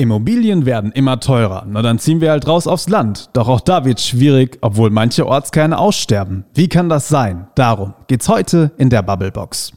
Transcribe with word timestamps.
Immobilien 0.00 0.64
werden 0.64 0.92
immer 0.92 1.20
teurer. 1.20 1.66
Na 1.68 1.82
dann 1.82 1.98
ziehen 1.98 2.22
wir 2.22 2.30
halt 2.30 2.48
raus 2.48 2.66
aufs 2.66 2.88
Land. 2.88 3.28
Doch 3.34 3.48
auch 3.48 3.60
da 3.60 3.84
wird 3.84 4.00
schwierig, 4.00 4.56
obwohl 4.62 4.88
manche 4.88 5.26
Ortskerne 5.26 5.76
aussterben. 5.78 6.44
Wie 6.54 6.68
kann 6.68 6.88
das 6.88 7.08
sein? 7.08 7.48
Darum 7.54 7.92
geht's 8.06 8.28
heute 8.28 8.72
in 8.78 8.88
der 8.88 9.02
Bubblebox. 9.02 9.72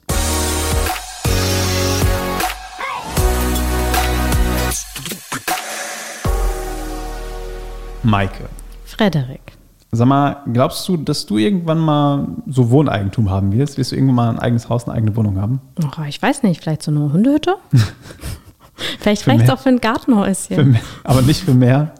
Maike. 8.03 8.45
Frederik. 8.85 9.41
Sag 9.91 10.07
mal, 10.07 10.37
glaubst 10.51 10.87
du, 10.87 10.97
dass 10.97 11.25
du 11.25 11.37
irgendwann 11.37 11.79
mal 11.79 12.27
so 12.47 12.71
Wohneigentum 12.71 13.29
haben 13.29 13.51
wirst? 13.51 13.77
Wirst 13.77 13.91
du 13.91 13.95
irgendwann 13.95 14.15
mal 14.15 14.29
ein 14.29 14.39
eigenes 14.39 14.69
Haus, 14.69 14.85
eine 14.85 14.95
eigene 14.95 15.15
Wohnung 15.15 15.39
haben? 15.39 15.61
Oh, 15.83 16.03
ich 16.07 16.21
weiß 16.21 16.43
nicht, 16.43 16.61
vielleicht 16.61 16.81
so 16.81 16.91
eine 16.91 17.11
Hundehütte? 17.11 17.57
Vielleicht 18.99 19.27
reicht 19.27 19.43
es 19.43 19.49
auch 19.49 19.59
für 19.59 19.69
ein 19.69 19.81
Gartenhäuschen. 19.81 20.71
Mehr, 20.71 20.81
aber 21.03 21.21
nicht 21.21 21.41
für 21.41 21.53
mehr? 21.53 21.93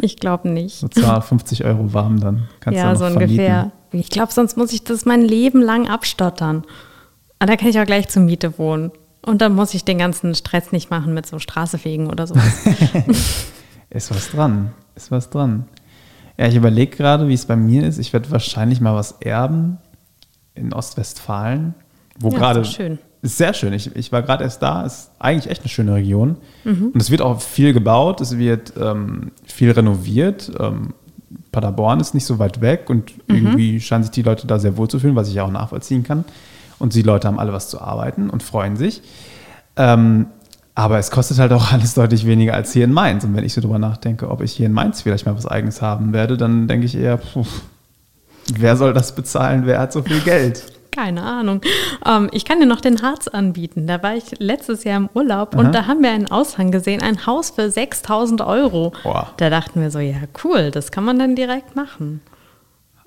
Ich 0.00 0.16
glaube 0.16 0.48
nicht. 0.48 0.80
So 0.80 0.88
250 0.88 1.64
Euro 1.64 1.92
warm, 1.92 2.20
dann 2.20 2.48
kannst 2.60 2.78
ja, 2.78 2.92
du 2.92 2.98
so 2.98 3.06
ungefähr. 3.06 3.72
Ich 3.92 4.10
glaube, 4.10 4.32
sonst 4.32 4.56
muss 4.56 4.72
ich 4.72 4.84
das 4.84 5.04
mein 5.04 5.22
Leben 5.22 5.62
lang 5.62 5.88
abstottern. 5.88 6.64
Und 7.38 7.50
da 7.50 7.56
kann 7.56 7.68
ich 7.68 7.78
auch 7.78 7.86
gleich 7.86 8.08
zur 8.08 8.22
Miete 8.22 8.58
wohnen. 8.58 8.90
Und 9.22 9.40
dann 9.40 9.54
muss 9.54 9.74
ich 9.74 9.84
den 9.84 9.98
ganzen 9.98 10.34
Stress 10.34 10.72
nicht 10.72 10.90
machen 10.90 11.14
mit 11.14 11.26
so 11.26 11.38
Straßefegen 11.38 12.08
oder 12.08 12.26
sowas. 12.26 12.64
ist 13.90 14.10
was 14.10 14.30
dran. 14.30 14.72
Ist 14.94 15.10
was 15.10 15.30
dran. 15.30 15.66
Ja, 16.38 16.46
ich 16.46 16.54
überlege 16.54 16.96
gerade, 16.96 17.28
wie 17.28 17.34
es 17.34 17.46
bei 17.46 17.56
mir 17.56 17.86
ist. 17.86 17.98
Ich 17.98 18.12
werde 18.12 18.30
wahrscheinlich 18.30 18.80
mal 18.80 18.94
was 18.94 19.12
erben 19.20 19.78
in 20.54 20.72
Ostwestfalen, 20.72 21.74
wo 22.18 22.30
ja, 22.30 22.38
gerade 22.38 22.64
schön. 22.64 22.98
Ist 23.26 23.38
sehr 23.38 23.54
schön. 23.54 23.72
Ich, 23.72 23.94
ich 23.96 24.12
war 24.12 24.22
gerade 24.22 24.44
erst 24.44 24.62
da. 24.62 24.82
Ist 24.82 25.10
eigentlich 25.18 25.50
echt 25.50 25.62
eine 25.62 25.68
schöne 25.68 25.94
Region. 25.94 26.36
Mhm. 26.62 26.90
Und 26.94 27.02
es 27.02 27.10
wird 27.10 27.22
auch 27.22 27.40
viel 27.40 27.72
gebaut. 27.72 28.20
Es 28.20 28.38
wird 28.38 28.74
ähm, 28.80 29.32
viel 29.44 29.72
renoviert. 29.72 30.52
Ähm, 30.60 30.94
Paderborn 31.50 31.98
ist 31.98 32.14
nicht 32.14 32.24
so 32.24 32.38
weit 32.38 32.60
weg 32.60 32.88
und 32.88 33.18
mhm. 33.26 33.34
irgendwie 33.34 33.80
scheinen 33.80 34.04
sich 34.04 34.12
die 34.12 34.22
Leute 34.22 34.46
da 34.46 34.60
sehr 34.60 34.76
wohl 34.76 34.86
zu 34.86 35.00
fühlen, 35.00 35.16
was 35.16 35.28
ich 35.28 35.40
auch 35.40 35.50
nachvollziehen 35.50 36.04
kann. 36.04 36.24
Und 36.78 36.94
die 36.94 37.02
Leute 37.02 37.26
haben 37.26 37.40
alle 37.40 37.52
was 37.52 37.68
zu 37.68 37.80
arbeiten 37.80 38.30
und 38.30 38.44
freuen 38.44 38.76
sich. 38.76 39.02
Ähm, 39.74 40.26
aber 40.76 40.98
es 40.98 41.10
kostet 41.10 41.40
halt 41.40 41.50
auch 41.50 41.72
alles 41.72 41.94
deutlich 41.94 42.26
weniger 42.26 42.54
als 42.54 42.72
hier 42.72 42.84
in 42.84 42.92
Mainz. 42.92 43.24
Und 43.24 43.34
wenn 43.34 43.42
ich 43.42 43.54
so 43.54 43.60
drüber 43.60 43.80
nachdenke, 43.80 44.30
ob 44.30 44.40
ich 44.40 44.52
hier 44.52 44.66
in 44.66 44.72
Mainz 44.72 45.02
vielleicht 45.02 45.26
mal 45.26 45.34
was 45.34 45.46
Eigenes 45.46 45.82
haben 45.82 46.12
werde, 46.12 46.36
dann 46.36 46.68
denke 46.68 46.86
ich 46.86 46.94
eher, 46.94 47.16
puh, 47.16 47.44
wer 48.56 48.76
soll 48.76 48.92
das 48.92 49.16
bezahlen? 49.16 49.66
Wer 49.66 49.80
hat 49.80 49.92
so 49.92 50.02
viel 50.02 50.20
Geld? 50.20 50.75
Keine 50.96 51.22
Ahnung. 51.22 51.60
Ähm, 52.06 52.30
ich 52.32 52.46
kann 52.46 52.58
dir 52.58 52.66
noch 52.66 52.80
den 52.80 53.02
Harz 53.02 53.28
anbieten. 53.28 53.86
Da 53.86 54.02
war 54.02 54.16
ich 54.16 54.38
letztes 54.38 54.84
Jahr 54.84 54.96
im 54.96 55.10
Urlaub 55.12 55.54
Aha. 55.54 55.60
und 55.60 55.74
da 55.74 55.86
haben 55.86 56.02
wir 56.02 56.10
einen 56.10 56.30
Aushang 56.30 56.70
gesehen, 56.70 57.02
ein 57.02 57.26
Haus 57.26 57.50
für 57.50 57.70
6000 57.70 58.40
Euro. 58.40 58.92
Boah. 59.02 59.28
Da 59.36 59.50
dachten 59.50 59.82
wir 59.82 59.90
so, 59.90 59.98
ja 59.98 60.16
cool, 60.42 60.70
das 60.70 60.90
kann 60.90 61.04
man 61.04 61.18
dann 61.18 61.36
direkt 61.36 61.76
machen. 61.76 62.22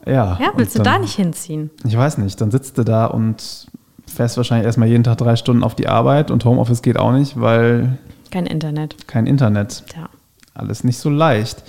Ja. 0.05 0.37
Ja, 0.39 0.51
willst 0.55 0.75
du 0.75 0.83
dann, 0.83 0.93
da 0.93 0.99
nicht 0.99 1.15
hinziehen? 1.15 1.71
Ich 1.83 1.97
weiß 1.97 2.19
nicht. 2.19 2.39
Dann 2.39 2.51
sitzt 2.51 2.77
du 2.77 2.83
da 2.83 3.05
und 3.05 3.67
fährst 4.05 4.37
wahrscheinlich 4.37 4.65
erstmal 4.67 4.87
jeden 4.87 5.03
Tag 5.03 5.17
drei 5.17 5.35
Stunden 5.35 5.63
auf 5.63 5.73
die 5.73 5.87
Arbeit 5.87 6.29
und 6.29 6.45
Homeoffice 6.45 6.83
geht 6.83 6.97
auch 6.97 7.11
nicht, 7.11 7.39
weil. 7.39 7.97
Kein 8.29 8.45
Internet. 8.45 9.07
Kein 9.07 9.25
Internet. 9.25 9.83
Ja. 9.95 10.09
Alles 10.53 10.83
nicht 10.83 10.99
so 10.99 11.09
leicht. 11.09 11.63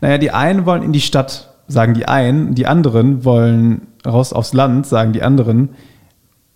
Naja, 0.00 0.16
die 0.16 0.30
einen 0.30 0.64
wollen 0.64 0.82
in 0.82 0.92
die 0.92 1.00
Stadt, 1.00 1.50
sagen 1.66 1.92
die 1.92 2.08
einen, 2.08 2.54
die 2.54 2.66
anderen 2.66 3.24
wollen 3.24 3.87
raus 4.08 4.32
aufs 4.32 4.52
Land, 4.52 4.86
sagen 4.86 5.12
die 5.12 5.22
anderen. 5.22 5.70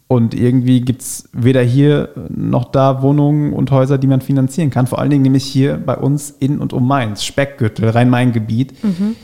Und 0.08 0.34
irgendwie 0.34 0.82
gibt 0.82 1.00
es 1.00 1.30
weder 1.32 1.62
hier 1.62 2.10
noch 2.28 2.66
da 2.66 3.00
Wohnungen 3.00 3.52
und 3.54 3.70
Häuser, 3.70 3.96
die 3.96 4.06
man 4.06 4.20
finanzieren 4.20 4.68
kann. 4.68 4.86
Vor 4.86 4.98
allen 4.98 5.08
Dingen 5.08 5.22
nämlich 5.22 5.44
hier 5.44 5.78
bei 5.78 5.96
uns 5.96 6.30
in 6.30 6.58
und 6.58 6.72
um 6.74 6.86
Mainz, 6.86 7.24
Speckgürtel, 7.24 7.88
Rhein-Main-Gebiet. 7.88 8.84
Mhm. 8.84 9.16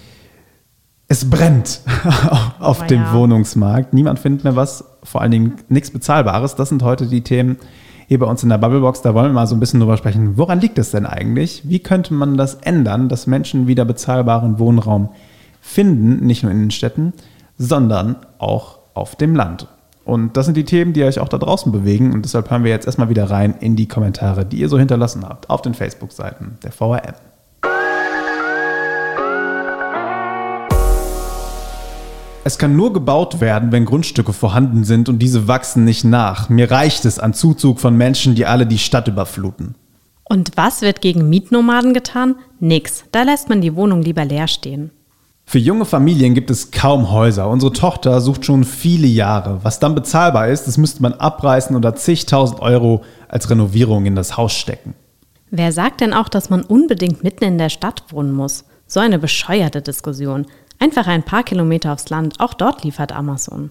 Es 1.07 1.29
brennt 1.29 1.81
auf 2.59 2.83
oh, 2.83 2.87
dem 2.87 3.03
ja. 3.03 3.13
Wohnungsmarkt. 3.13 3.93
Niemand 3.93 4.19
findet 4.19 4.45
mehr 4.45 4.57
was, 4.57 4.85
vor 5.03 5.21
allen 5.21 5.31
Dingen 5.31 5.53
nichts 5.69 5.91
Bezahlbares. 5.91 6.55
Das 6.55 6.71
sind 6.71 6.83
heute 6.83 7.07
die 7.07 7.23
Themen 7.23 7.57
hier 8.07 8.19
bei 8.19 8.27
uns 8.27 8.43
in 8.43 8.49
der 8.49 8.57
Bubblebox. 8.59 9.03
Da 9.03 9.13
wollen 9.13 9.27
wir 9.27 9.35
mal 9.35 9.47
so 9.47 9.55
ein 9.55 9.61
bisschen 9.61 9.81
drüber 9.81 9.99
sprechen. 9.99 10.39
Woran 10.39 10.61
liegt 10.61 10.79
es 10.79 10.91
denn 10.91 11.05
eigentlich? 11.05 11.69
Wie 11.69 11.81
könnte 11.81 12.15
man 12.15 12.39
das 12.39 12.55
ändern, 12.55 13.11
dass 13.11 13.27
Menschen 13.27 13.67
wieder 13.67 13.85
bezahlbaren 13.85 14.59
Wohnraum 14.59 15.11
finden, 15.61 16.25
nicht 16.27 16.43
nur 16.43 16.53
in 16.53 16.61
den 16.61 16.71
Städten, 16.71 17.13
sondern 17.59 18.17
auch 18.39 18.79
auf 18.95 19.17
dem 19.17 19.35
Land. 19.35 19.67
Und 20.05 20.39
das 20.39 20.47
sind 20.47 20.57
die 20.57 20.65
Themen, 20.65 20.95
die 20.95 21.05
euch 21.05 21.19
auch 21.19 21.29
da 21.29 21.37
draußen 21.37 21.71
bewegen. 21.71 22.15
Und 22.15 22.25
deshalb 22.25 22.51
hören 22.51 22.65
wir 22.65 22.71
jetzt 22.71 22.87
erstmal 22.87 23.11
wieder 23.11 23.29
rein 23.29 23.55
in 23.61 23.77
die 23.77 23.89
Kommentare, 23.89 24.47
die 24.47 24.59
ihr 24.59 24.71
so 24.71 24.79
hinterlassen 24.79 25.23
habt 25.29 25.51
auf 25.51 25.61
den 25.61 25.75
Facebook-Seiten 25.75 26.57
der 26.63 26.73
VRM. 26.73 27.15
Es 32.45 32.57
kann 32.57 32.77
nur 32.77 32.95
gebaut 32.95 33.43
werden, 33.43 33.73
wenn 33.73 33.85
Grundstücke 33.85 34.33
vorhanden 34.33 34.85
sind 34.85 35.11
und 35.11 35.19
diese 35.19 35.49
wachsen 35.49 35.85
nicht 35.85 36.05
nach. 36.05 36.49
Mir 36.49 36.71
reicht 36.71 37.05
es 37.05 37.19
an 37.19 37.35
Zuzug 37.35 37.79
von 37.79 37.95
Menschen, 37.95 38.35
die 38.35 38.47
alle 38.47 38.67
die 38.67 38.79
Stadt 38.79 39.07
überfluten. 39.09 39.75
Und 40.25 40.53
was 40.57 40.81
wird 40.81 41.03
gegen 41.03 41.29
Mietnomaden 41.29 41.93
getan? 41.93 42.37
Nix. 42.61 43.05
Da 43.13 43.25
lässt 43.25 43.51
man 43.51 43.61
die 43.61 43.77
Wohnung 43.77 44.01
lieber 44.01 44.25
leer 44.25 44.49
stehen. 44.49 44.91
Für 45.51 45.59
junge 45.59 45.87
Familien 45.87 46.35
gibt 46.35 46.51
es 46.51 46.73
kaum 46.73 47.11
Häuser. 47.11 47.49
Unsere 47.49 47.73
Tochter 47.73 48.21
sucht 48.21 48.45
schon 48.45 48.65
viele 48.65 49.07
Jahre. 49.07 49.61
Was 49.63 49.81
dann 49.81 49.95
bezahlbar 49.95 50.49
ist, 50.49 50.67
das 50.67 50.77
müsste 50.77 51.01
man 51.01 51.15
abreißen 51.15 51.75
oder 51.75 51.97
zigtausend 51.97 52.61
Euro 52.61 53.03
als 53.29 53.49
Renovierung 53.49 54.05
in 54.05 54.15
das 54.15 54.37
Haus 54.37 54.53
stecken. 54.53 54.93
Wer 55.51 55.73
sagt 55.73 56.03
denn 56.03 56.13
auch, 56.13 56.29
dass 56.29 56.51
man 56.51 56.65
unbedingt 56.65 57.25
mitten 57.25 57.45
in 57.45 57.57
der 57.57 57.71
Stadt 57.71 58.03
wohnen 58.11 58.33
muss? 58.33 58.67
So 58.87 59.01
eine 59.01 59.19
bescheuerte 59.19 59.81
Diskussion. 59.81 60.45
Einfach 60.81 61.07
ein 61.07 61.23
paar 61.23 61.45
Kilometer 61.45 61.95
aufs 61.95 62.11
Land. 62.11 62.41
Auch 62.41 62.53
dort 62.53 62.85
liefert 62.85 63.13
Amazon. 63.13 63.71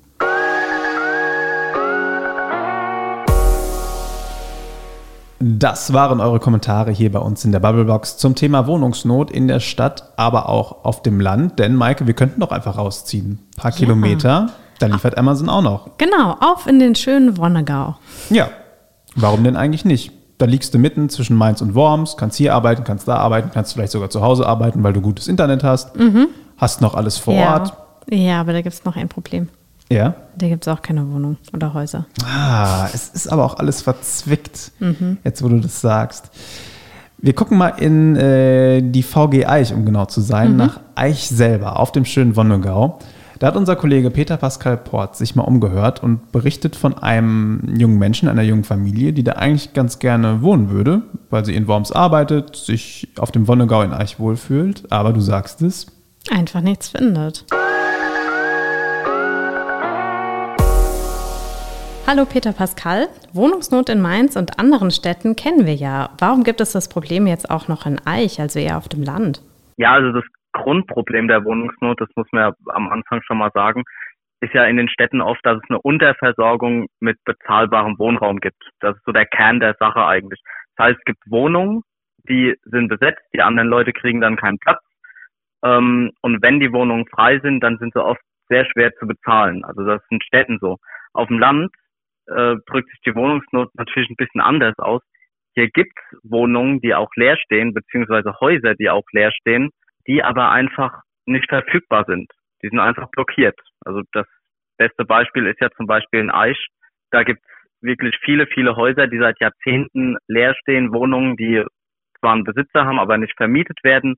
Das 5.40 5.94
waren 5.94 6.20
eure 6.20 6.40
Kommentare 6.40 6.92
hier 6.92 7.12
bei 7.12 7.20
uns 7.20 7.46
in 7.46 7.52
der 7.52 7.60
Bubblebox 7.60 8.18
zum 8.18 8.34
Thema 8.34 8.66
Wohnungsnot 8.66 9.30
in 9.30 9.48
der 9.48 9.60
Stadt, 9.60 10.14
aber 10.18 10.50
auch 10.50 10.84
auf 10.84 11.04
dem 11.04 11.20
Land. 11.20 11.60
Denn, 11.60 11.76
Maike, 11.76 12.08
wir 12.08 12.16
könnten 12.16 12.40
doch 12.40 12.52
einfach 12.52 12.78
rausziehen. 12.78 13.40
Ein 13.56 13.62
paar 13.62 13.72
ja. 13.72 13.78
Kilometer, 13.78 14.50
da 14.80 14.88
liefert 14.88 15.18
Amazon 15.18 15.50
auch 15.50 15.62
noch. 15.62 15.98
Genau, 16.00 16.36
auf 16.40 16.66
in 16.66 16.80
den 16.80 16.96
schönen 16.96 17.38
Wonnegau. 17.38 17.96
Ja, 18.32 18.50
warum 19.16 19.44
denn 19.44 19.56
eigentlich 19.56 19.86
nicht? 19.86 20.12
Da 20.40 20.46
liegst 20.46 20.74
du 20.74 20.80
mitten 20.80 21.10
zwischen 21.10 21.36
Mainz 21.36 21.62
und 21.62 21.76
Worms, 21.76 22.18
kannst 22.18 22.38
hier 22.38 22.54
arbeiten, 22.56 22.84
kannst 22.84 23.08
da 23.08 23.18
arbeiten, 23.18 23.52
kannst 23.54 23.74
vielleicht 23.74 23.92
sogar 23.92 24.10
zu 24.10 24.22
Hause 24.22 24.48
arbeiten, 24.48 24.84
weil 24.84 24.94
du 24.94 25.02
gutes 25.02 25.28
Internet 25.28 25.64
hast, 25.64 25.96
mhm. 25.96 26.28
hast 26.58 26.82
noch 26.82 26.96
alles 26.96 27.18
vor 27.18 27.34
ja. 27.36 27.54
Ort. 27.54 27.74
Ja, 28.10 28.42
aber 28.42 28.54
da 28.54 28.62
gibt 28.62 28.74
es 28.74 28.86
noch 28.86 28.96
ein 28.96 29.10
Problem. 29.10 29.50
Ja. 29.90 30.16
Da 30.38 30.48
gibt 30.48 30.68
es 30.68 30.74
auch 30.74 30.82
keine 30.82 31.10
Wohnung 31.12 31.38
oder 31.54 31.74
Häuser. 31.74 32.06
Ah, 32.24 32.88
es 32.94 33.10
ist 33.10 33.28
aber 33.28 33.46
auch 33.46 33.58
alles 33.58 33.82
verzwickt, 33.82 34.72
mhm. 34.80 35.18
jetzt 35.24 35.44
wo 35.44 35.50
du 35.50 35.60
das 35.60 35.82
sagst. 35.82 36.30
Wir 37.20 37.34
gucken 37.34 37.58
mal 37.58 37.70
in 37.70 38.16
äh, 38.16 38.82
die 38.82 39.02
VG 39.02 39.46
Eich, 39.48 39.74
um 39.74 39.86
genau 39.86 40.06
zu 40.06 40.22
sein, 40.22 40.52
mhm. 40.52 40.58
nach 40.58 40.80
Eich 40.96 41.28
selber, 41.30 41.80
auf 41.80 41.92
dem 41.92 42.06
schönen 42.06 42.36
Wonnegau. 42.36 43.00
Da 43.40 43.48
hat 43.48 43.56
unser 43.56 43.76
Kollege 43.76 44.10
Peter 44.10 44.38
Pascal 44.38 44.78
Port 44.78 45.16
sich 45.16 45.36
mal 45.36 45.44
umgehört 45.44 46.02
und 46.02 46.32
berichtet 46.32 46.76
von 46.76 46.98
einem 46.98 47.76
jungen 47.78 48.00
Menschen, 48.00 48.30
einer 48.30 48.42
jungen 48.42 48.64
Familie, 48.64 49.14
die 49.14 49.24
da 49.24 49.34
eigentlich 49.34 49.74
ganz 49.74 50.00
gerne 50.00 50.42
wohnen 50.42 50.70
würde, 50.70 51.04
weil 51.30 51.46
sie 51.46 51.56
in 51.56 51.68
Worms 51.68 51.92
arbeitet, 51.92 52.56
sich 52.56 53.10
auf 53.18 53.32
dem 53.32 53.48
Wonnegau 53.48 53.84
in 53.84 53.94
Eich 53.94 54.20
wohlfühlt, 54.20 54.92
aber 54.92 55.14
du 55.14 55.22
sagst 55.22 55.62
es. 55.62 55.88
Einfach 56.32 56.62
nichts 56.62 56.90
findet. 56.90 57.46
Hallo 62.10 62.24
Peter 62.24 62.54
Pascal. 62.54 63.10
Wohnungsnot 63.34 63.90
in 63.90 64.00
Mainz 64.00 64.38
und 64.38 64.60
anderen 64.60 64.92
Städten 64.92 65.36
kennen 65.36 65.66
wir 65.66 65.74
ja. 65.76 66.12
Warum 66.20 66.46
gibt 66.46 66.62
es 66.62 66.72
das 66.72 66.88
Problem 66.88 67.28
jetzt 67.28 67.52
auch 67.52 67.68
noch 67.68 67.86
in 67.86 68.00
Eich, 68.06 68.40
also 68.40 68.60
eher 68.60 68.78
auf 68.78 68.88
dem 68.88 69.04
Land? 69.04 69.42
Ja, 69.76 69.92
also 69.92 70.14
das 70.14 70.24
Grundproblem 70.54 71.28
der 71.28 71.44
Wohnungsnot, 71.44 72.00
das 72.00 72.08
muss 72.16 72.28
man 72.32 72.44
ja 72.44 72.54
am 72.74 72.88
Anfang 72.88 73.22
schon 73.24 73.38
mal 73.38 73.52
sagen, 73.54 73.84
ist 74.40 74.54
ja 74.54 74.64
in 74.64 74.78
den 74.78 74.88
Städten 74.88 75.20
oft, 75.20 75.46
dass 75.46 75.58
es 75.58 75.70
eine 75.70 75.82
Unterversorgung 75.82 76.88
mit 77.02 77.18
bezahlbarem 77.26 78.00
Wohnraum 78.00 78.40
gibt. 78.40 78.64
Das 78.80 78.96
ist 78.96 79.04
so 79.04 79.12
der 79.12 79.26
Kern 79.26 79.60
der 79.60 79.76
Sache 79.78 80.06
eigentlich. 80.06 80.40
Das 80.78 80.86
heißt, 80.86 81.00
es 81.00 81.04
gibt 81.04 81.20
Wohnungen, 81.30 81.82
die 82.30 82.56
sind 82.64 82.88
besetzt, 82.88 83.22
die 83.34 83.42
anderen 83.42 83.68
Leute 83.68 83.92
kriegen 83.92 84.22
dann 84.22 84.38
keinen 84.38 84.60
Platz. 84.60 84.80
Ähm, 85.62 86.14
und 86.22 86.42
wenn 86.42 86.62
die 86.62 86.72
Wohnungen 86.72 87.06
frei 87.08 87.40
sind, 87.40 87.60
dann 87.60 87.78
sind 87.80 87.92
sie 87.94 88.02
oft 88.02 88.22
sehr 88.48 88.64
schwer 88.64 88.94
zu 88.96 89.08
bezahlen. 89.08 89.66
Also 89.66 89.84
das 89.84 90.02
ist 90.02 90.12
in 90.12 90.22
Städten 90.22 90.58
so. 90.62 90.78
Auf 91.12 91.28
dem 91.28 91.40
Land 91.40 91.70
äh, 92.28 92.56
drückt 92.66 92.90
sich 92.90 93.00
die 93.06 93.16
Wohnungsnot 93.16 93.70
natürlich 93.76 94.10
ein 94.10 94.16
bisschen 94.16 94.42
anders 94.42 94.78
aus. 94.78 95.02
Hier 95.56 95.70
gibt's 95.70 96.02
Wohnungen, 96.24 96.82
die 96.82 96.94
auch 96.94 97.10
leer 97.16 97.38
stehen, 97.38 97.74
beziehungsweise 97.74 98.40
Häuser, 98.40 98.76
die 98.76 98.90
auch 98.90 99.06
leer 99.12 99.32
stehen, 99.32 99.72
die 100.08 100.24
aber 100.24 100.52
einfach 100.52 101.02
nicht 101.26 101.50
verfügbar 101.50 102.06
sind. 102.08 102.32
Die 102.62 102.70
sind 102.70 102.80
einfach 102.80 103.10
blockiert. 103.10 103.60
Also 103.86 104.02
das 104.12 104.28
beste 104.78 105.06
Beispiel 105.06 105.48
ist 105.48 105.60
ja 105.60 105.70
zum 105.72 105.88
Beispiel 105.88 106.20
in 106.20 106.32
Aisch. 106.32 106.68
Da 107.12 107.24
gibt's 107.24 107.48
wirklich 107.82 108.18
viele, 108.24 108.48
viele 108.48 108.76
Häuser, 108.76 109.08
die 109.08 109.20
seit 109.20 109.40
Jahrzehnten 109.40 110.18
leer 110.28 110.56
stehen, 110.62 110.94
Wohnungen, 110.94 111.38
die 111.38 111.64
zwar 112.20 112.34
einen 112.34 112.44
Besitzer 112.44 112.86
haben, 112.86 113.00
aber 113.00 113.18
nicht 113.18 113.36
vermietet 113.38 113.80
werden. 113.84 114.16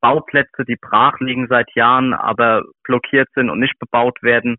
Bauplätze, 0.00 0.64
die 0.64 0.76
brach 0.76 1.18
liegen 1.20 1.48
seit 1.48 1.74
Jahren, 1.74 2.14
aber 2.14 2.62
blockiert 2.84 3.28
sind 3.34 3.50
und 3.50 3.58
nicht 3.58 3.78
bebaut 3.78 4.22
werden. 4.22 4.56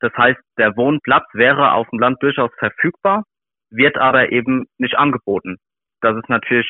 Das 0.00 0.12
heißt, 0.16 0.40
der 0.58 0.76
Wohnplatz 0.76 1.24
wäre 1.32 1.72
auf 1.72 1.88
dem 1.90 1.98
Land 1.98 2.22
durchaus 2.22 2.50
verfügbar, 2.58 3.24
wird 3.70 3.96
aber 3.96 4.32
eben 4.32 4.66
nicht 4.78 4.96
angeboten. 4.96 5.56
Das 6.00 6.16
ist 6.16 6.28
natürlich 6.28 6.68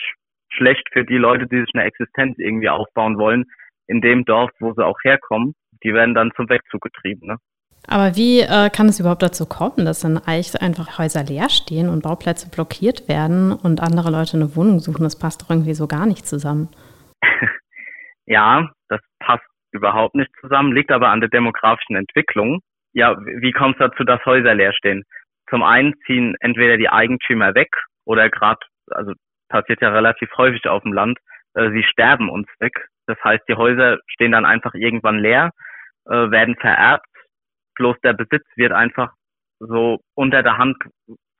schlecht 0.50 0.88
für 0.92 1.04
die 1.04 1.16
Leute, 1.16 1.46
die 1.46 1.60
sich 1.60 1.70
eine 1.74 1.84
Existenz 1.84 2.38
irgendwie 2.38 2.68
aufbauen 2.68 3.18
wollen, 3.18 3.44
in 3.86 4.00
dem 4.00 4.24
Dorf, 4.24 4.50
wo 4.60 4.72
sie 4.72 4.84
auch 4.84 4.98
herkommen. 5.02 5.54
Die 5.82 5.92
werden 5.92 6.14
dann 6.14 6.32
zum 6.36 6.48
Wegzug 6.48 6.80
getrieben. 6.80 7.26
Ne? 7.26 7.36
Aber 7.86 8.16
wie 8.16 8.40
äh, 8.40 8.70
kann 8.70 8.88
es 8.88 9.00
überhaupt 9.00 9.22
dazu 9.22 9.46
kommen, 9.46 9.84
dass 9.84 10.04
in 10.04 10.18
Eich 10.18 10.60
einfach 10.60 10.98
Häuser 10.98 11.22
leer 11.22 11.50
stehen 11.50 11.88
und 11.88 12.02
Bauplätze 12.02 12.48
blockiert 12.50 13.08
werden 13.08 13.52
und 13.52 13.82
andere 13.82 14.10
Leute 14.10 14.36
eine 14.36 14.56
Wohnung 14.56 14.78
suchen? 14.78 15.02
Das 15.02 15.18
passt 15.18 15.42
doch 15.42 15.50
irgendwie 15.50 15.74
so 15.74 15.86
gar 15.86 16.06
nicht 16.06 16.26
zusammen. 16.26 16.68
ja, 18.26 18.70
das 18.88 19.00
passt 19.18 19.44
überhaupt 19.72 20.14
nicht 20.14 20.30
zusammen, 20.40 20.72
liegt 20.72 20.92
aber 20.92 21.08
an 21.08 21.20
der 21.20 21.28
demografischen 21.28 21.96
Entwicklung. 21.96 22.60
Ja, 22.94 23.16
wie 23.18 23.52
kommt 23.52 23.80
es 23.80 23.90
dazu, 23.90 24.04
dass 24.04 24.24
Häuser 24.24 24.54
leer 24.54 24.72
stehen? 24.72 25.04
Zum 25.50 25.62
einen 25.62 25.94
ziehen 26.06 26.36
entweder 26.40 26.76
die 26.76 26.88
Eigentümer 26.88 27.54
weg 27.54 27.68
oder 28.06 28.30
gerade, 28.30 28.60
also 28.90 29.12
passiert 29.48 29.82
ja 29.82 29.90
relativ 29.90 30.30
häufig 30.36 30.66
auf 30.66 30.82
dem 30.82 30.92
Land, 30.92 31.18
äh, 31.54 31.70
sie 31.70 31.82
sterben 31.82 32.30
uns 32.30 32.48
weg. 32.60 32.72
Das 33.06 33.18
heißt, 33.22 33.44
die 33.48 33.54
Häuser 33.54 33.98
stehen 34.06 34.32
dann 34.32 34.46
einfach 34.46 34.74
irgendwann 34.74 35.18
leer, 35.18 35.50
äh, 36.06 36.30
werden 36.30 36.56
vererbt 36.56 37.06
bloß 37.74 37.96
der 38.02 38.12
Besitz 38.12 38.44
wird 38.56 38.72
einfach 38.72 39.12
so 39.58 40.00
unter 40.14 40.42
der 40.42 40.58
Hand 40.58 40.76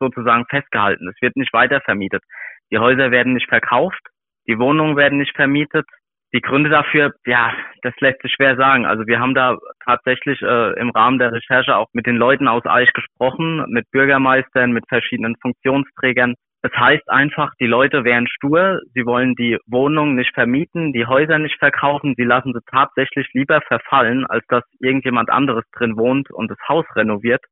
sozusagen 0.00 0.44
festgehalten. 0.48 1.08
Es 1.08 1.20
wird 1.22 1.36
nicht 1.36 1.52
weiter 1.52 1.80
vermietet. 1.80 2.22
Die 2.70 2.78
Häuser 2.78 3.10
werden 3.10 3.34
nicht 3.34 3.48
verkauft, 3.48 4.00
die 4.46 4.58
Wohnungen 4.58 4.96
werden 4.96 5.18
nicht 5.18 5.34
vermietet. 5.34 5.86
Die 6.34 6.40
Gründe 6.40 6.68
dafür, 6.68 7.12
ja, 7.26 7.52
das 7.82 7.94
lässt 8.00 8.20
sich 8.20 8.32
schwer 8.32 8.56
sagen. 8.56 8.86
Also 8.86 9.06
wir 9.06 9.20
haben 9.20 9.34
da 9.34 9.56
tatsächlich 9.84 10.42
äh, 10.42 10.72
im 10.80 10.90
Rahmen 10.90 11.20
der 11.20 11.30
Recherche 11.30 11.76
auch 11.76 11.86
mit 11.92 12.06
den 12.06 12.16
Leuten 12.16 12.48
aus 12.48 12.66
Eich 12.66 12.92
gesprochen, 12.92 13.64
mit 13.68 13.88
Bürgermeistern, 13.92 14.72
mit 14.72 14.84
verschiedenen 14.88 15.36
Funktionsträgern. 15.40 16.34
Das 16.62 16.72
heißt 16.72 17.08
einfach, 17.08 17.52
die 17.60 17.66
Leute 17.66 18.02
wären 18.02 18.26
stur, 18.26 18.80
sie 18.94 19.06
wollen 19.06 19.36
die 19.36 19.58
Wohnungen 19.66 20.16
nicht 20.16 20.34
vermieten, 20.34 20.92
die 20.92 21.06
Häuser 21.06 21.38
nicht 21.38 21.58
verkaufen, 21.60 22.14
sie 22.16 22.24
lassen 22.24 22.52
sie 22.52 22.64
tatsächlich 22.68 23.28
lieber 23.32 23.60
verfallen, 23.60 24.26
als 24.26 24.44
dass 24.48 24.64
irgendjemand 24.80 25.30
anderes 25.30 25.64
drin 25.72 25.96
wohnt 25.96 26.32
und 26.32 26.50
das 26.50 26.58
Haus 26.66 26.86
renoviert. 26.96 27.44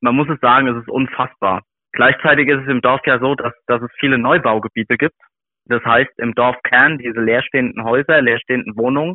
Man 0.00 0.14
muss 0.14 0.28
es 0.28 0.38
sagen, 0.38 0.68
es 0.68 0.76
ist 0.76 0.88
unfassbar. 0.88 1.62
Gleichzeitig 1.90 2.46
ist 2.48 2.62
es 2.62 2.68
im 2.68 2.82
Dorf 2.82 3.00
ja 3.04 3.18
so, 3.18 3.34
dass, 3.34 3.52
dass 3.66 3.82
es 3.82 3.90
viele 3.98 4.16
Neubaugebiete 4.16 4.96
gibt. 4.96 5.16
Das 5.66 5.84
heißt, 5.84 6.10
im 6.18 6.34
Dorfkern 6.34 6.98
diese 6.98 7.20
leerstehenden 7.20 7.84
Häuser, 7.84 8.20
leerstehenden 8.20 8.76
Wohnungen, 8.76 9.14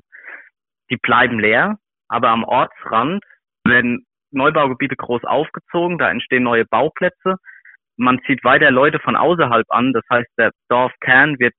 die 0.90 0.98
bleiben 0.98 1.40
leer, 1.40 1.78
aber 2.08 2.30
am 2.30 2.44
Ortsrand 2.44 3.24
werden 3.66 4.06
Neubaugebiete 4.32 4.96
groß 4.96 5.24
aufgezogen, 5.24 5.98
da 5.98 6.10
entstehen 6.10 6.44
neue 6.44 6.66
Bauplätze 6.66 7.36
man 7.98 8.22
zieht 8.26 8.44
weiter 8.44 8.72
Leute 8.72 9.00
von 9.00 9.16
außerhalb 9.16 9.66
an. 9.70 9.92
Das 9.94 10.04
heißt, 10.10 10.30
der 10.38 10.52
Dorfkern 10.70 11.40
wird 11.40 11.56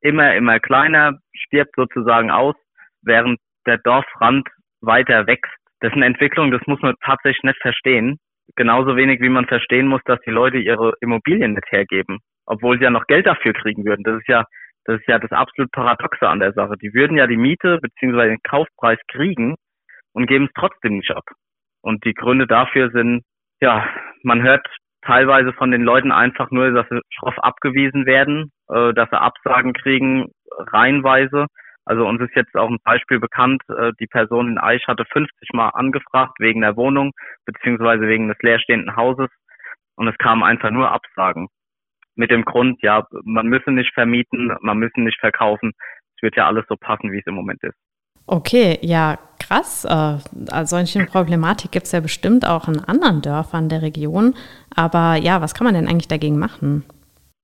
immer, 0.00 0.34
immer 0.34 0.60
kleiner, 0.60 1.18
stirbt 1.34 1.74
sozusagen 1.76 2.30
aus, 2.30 2.54
während 3.02 3.40
der 3.66 3.78
Dorfrand 3.78 4.46
weiter 4.80 5.26
wächst. 5.26 5.52
Das 5.80 5.90
ist 5.90 5.96
eine 5.96 6.06
Entwicklung, 6.06 6.50
das 6.50 6.62
muss 6.66 6.80
man 6.82 6.94
tatsächlich 7.04 7.42
nicht 7.42 7.60
verstehen. 7.60 8.18
Genauso 8.54 8.96
wenig 8.96 9.20
wie 9.20 9.28
man 9.28 9.46
verstehen 9.46 9.86
muss, 9.86 10.02
dass 10.04 10.20
die 10.26 10.30
Leute 10.30 10.58
ihre 10.58 10.92
Immobilien 11.00 11.54
nicht 11.54 11.70
hergeben, 11.70 12.18
obwohl 12.46 12.78
sie 12.78 12.84
ja 12.84 12.90
noch 12.90 13.06
Geld 13.06 13.26
dafür 13.26 13.52
kriegen 13.52 13.84
würden. 13.84 14.02
Das 14.04 14.20
ist 14.20 14.28
ja, 14.28 14.44
das 14.84 15.00
ist 15.00 15.08
ja 15.08 15.18
das 15.18 15.32
absolut 15.32 15.70
Paradoxe 15.72 16.28
an 16.28 16.40
der 16.40 16.52
Sache. 16.52 16.76
Die 16.76 16.92
würden 16.94 17.16
ja 17.16 17.26
die 17.26 17.36
Miete 17.36 17.78
bzw. 17.80 18.28
den 18.28 18.42
Kaufpreis 18.42 18.98
kriegen 19.08 19.56
und 20.12 20.26
geben 20.26 20.46
es 20.46 20.52
trotzdem 20.58 20.96
nicht 20.98 21.10
ab. 21.10 21.24
Und 21.82 22.04
die 22.04 22.14
Gründe 22.14 22.46
dafür 22.46 22.90
sind, 22.90 23.22
ja, 23.60 23.86
man 24.22 24.42
hört 24.42 24.66
teilweise 25.02 25.52
von 25.52 25.70
den 25.70 25.82
Leuten 25.82 26.12
einfach 26.12 26.50
nur, 26.50 26.70
dass 26.70 26.88
sie 26.88 27.00
schroff 27.10 27.38
abgewiesen 27.38 28.06
werden, 28.06 28.52
äh, 28.68 28.92
dass 28.94 29.10
sie 29.10 29.20
Absagen 29.20 29.72
kriegen, 29.72 30.30
reihenweise. 30.58 31.46
Also 31.84 32.06
uns 32.06 32.20
ist 32.20 32.36
jetzt 32.36 32.54
auch 32.54 32.70
ein 32.70 32.78
Beispiel 32.84 33.18
bekannt, 33.18 33.62
äh, 33.68 33.92
die 33.98 34.06
Person 34.06 34.48
in 34.48 34.58
Eich 34.58 34.86
hatte 34.86 35.04
50 35.04 35.48
Mal 35.52 35.70
angefragt 35.70 36.38
wegen 36.38 36.60
der 36.60 36.76
Wohnung 36.76 37.12
beziehungsweise 37.44 38.06
wegen 38.06 38.28
des 38.28 38.38
leerstehenden 38.40 38.94
Hauses 38.94 39.28
und 39.96 40.06
es 40.06 40.16
kamen 40.18 40.44
einfach 40.44 40.70
nur 40.70 40.92
Absagen. 40.92 41.48
Mit 42.14 42.30
dem 42.30 42.44
Grund, 42.44 42.82
ja, 42.82 43.06
man 43.24 43.46
müsse 43.46 43.70
nicht 43.70 43.92
vermieten, 43.94 44.54
man 44.60 44.78
müsse 44.78 45.00
nicht 45.00 45.18
verkaufen. 45.20 45.72
Es 46.16 46.22
wird 46.22 46.36
ja 46.36 46.46
alles 46.46 46.64
so 46.68 46.76
passen, 46.76 47.10
wie 47.10 47.18
es 47.18 47.26
im 47.26 47.34
Moment 47.34 47.62
ist. 47.62 47.76
Okay, 48.26 48.78
ja, 48.82 49.18
krass. 49.40 49.84
Äh, 49.84 50.18
also 50.52 50.76
solche 50.76 51.04
Problematik 51.06 51.72
gibt 51.72 51.86
es 51.86 51.92
ja 51.92 52.00
bestimmt 52.00 52.46
auch 52.46 52.68
in 52.68 52.80
anderen 52.80 53.20
Dörfern 53.22 53.68
der 53.68 53.82
Region. 53.82 54.34
Aber 54.74 55.16
ja, 55.16 55.40
was 55.40 55.54
kann 55.54 55.64
man 55.64 55.74
denn 55.74 55.88
eigentlich 55.88 56.08
dagegen 56.08 56.38
machen? 56.38 56.84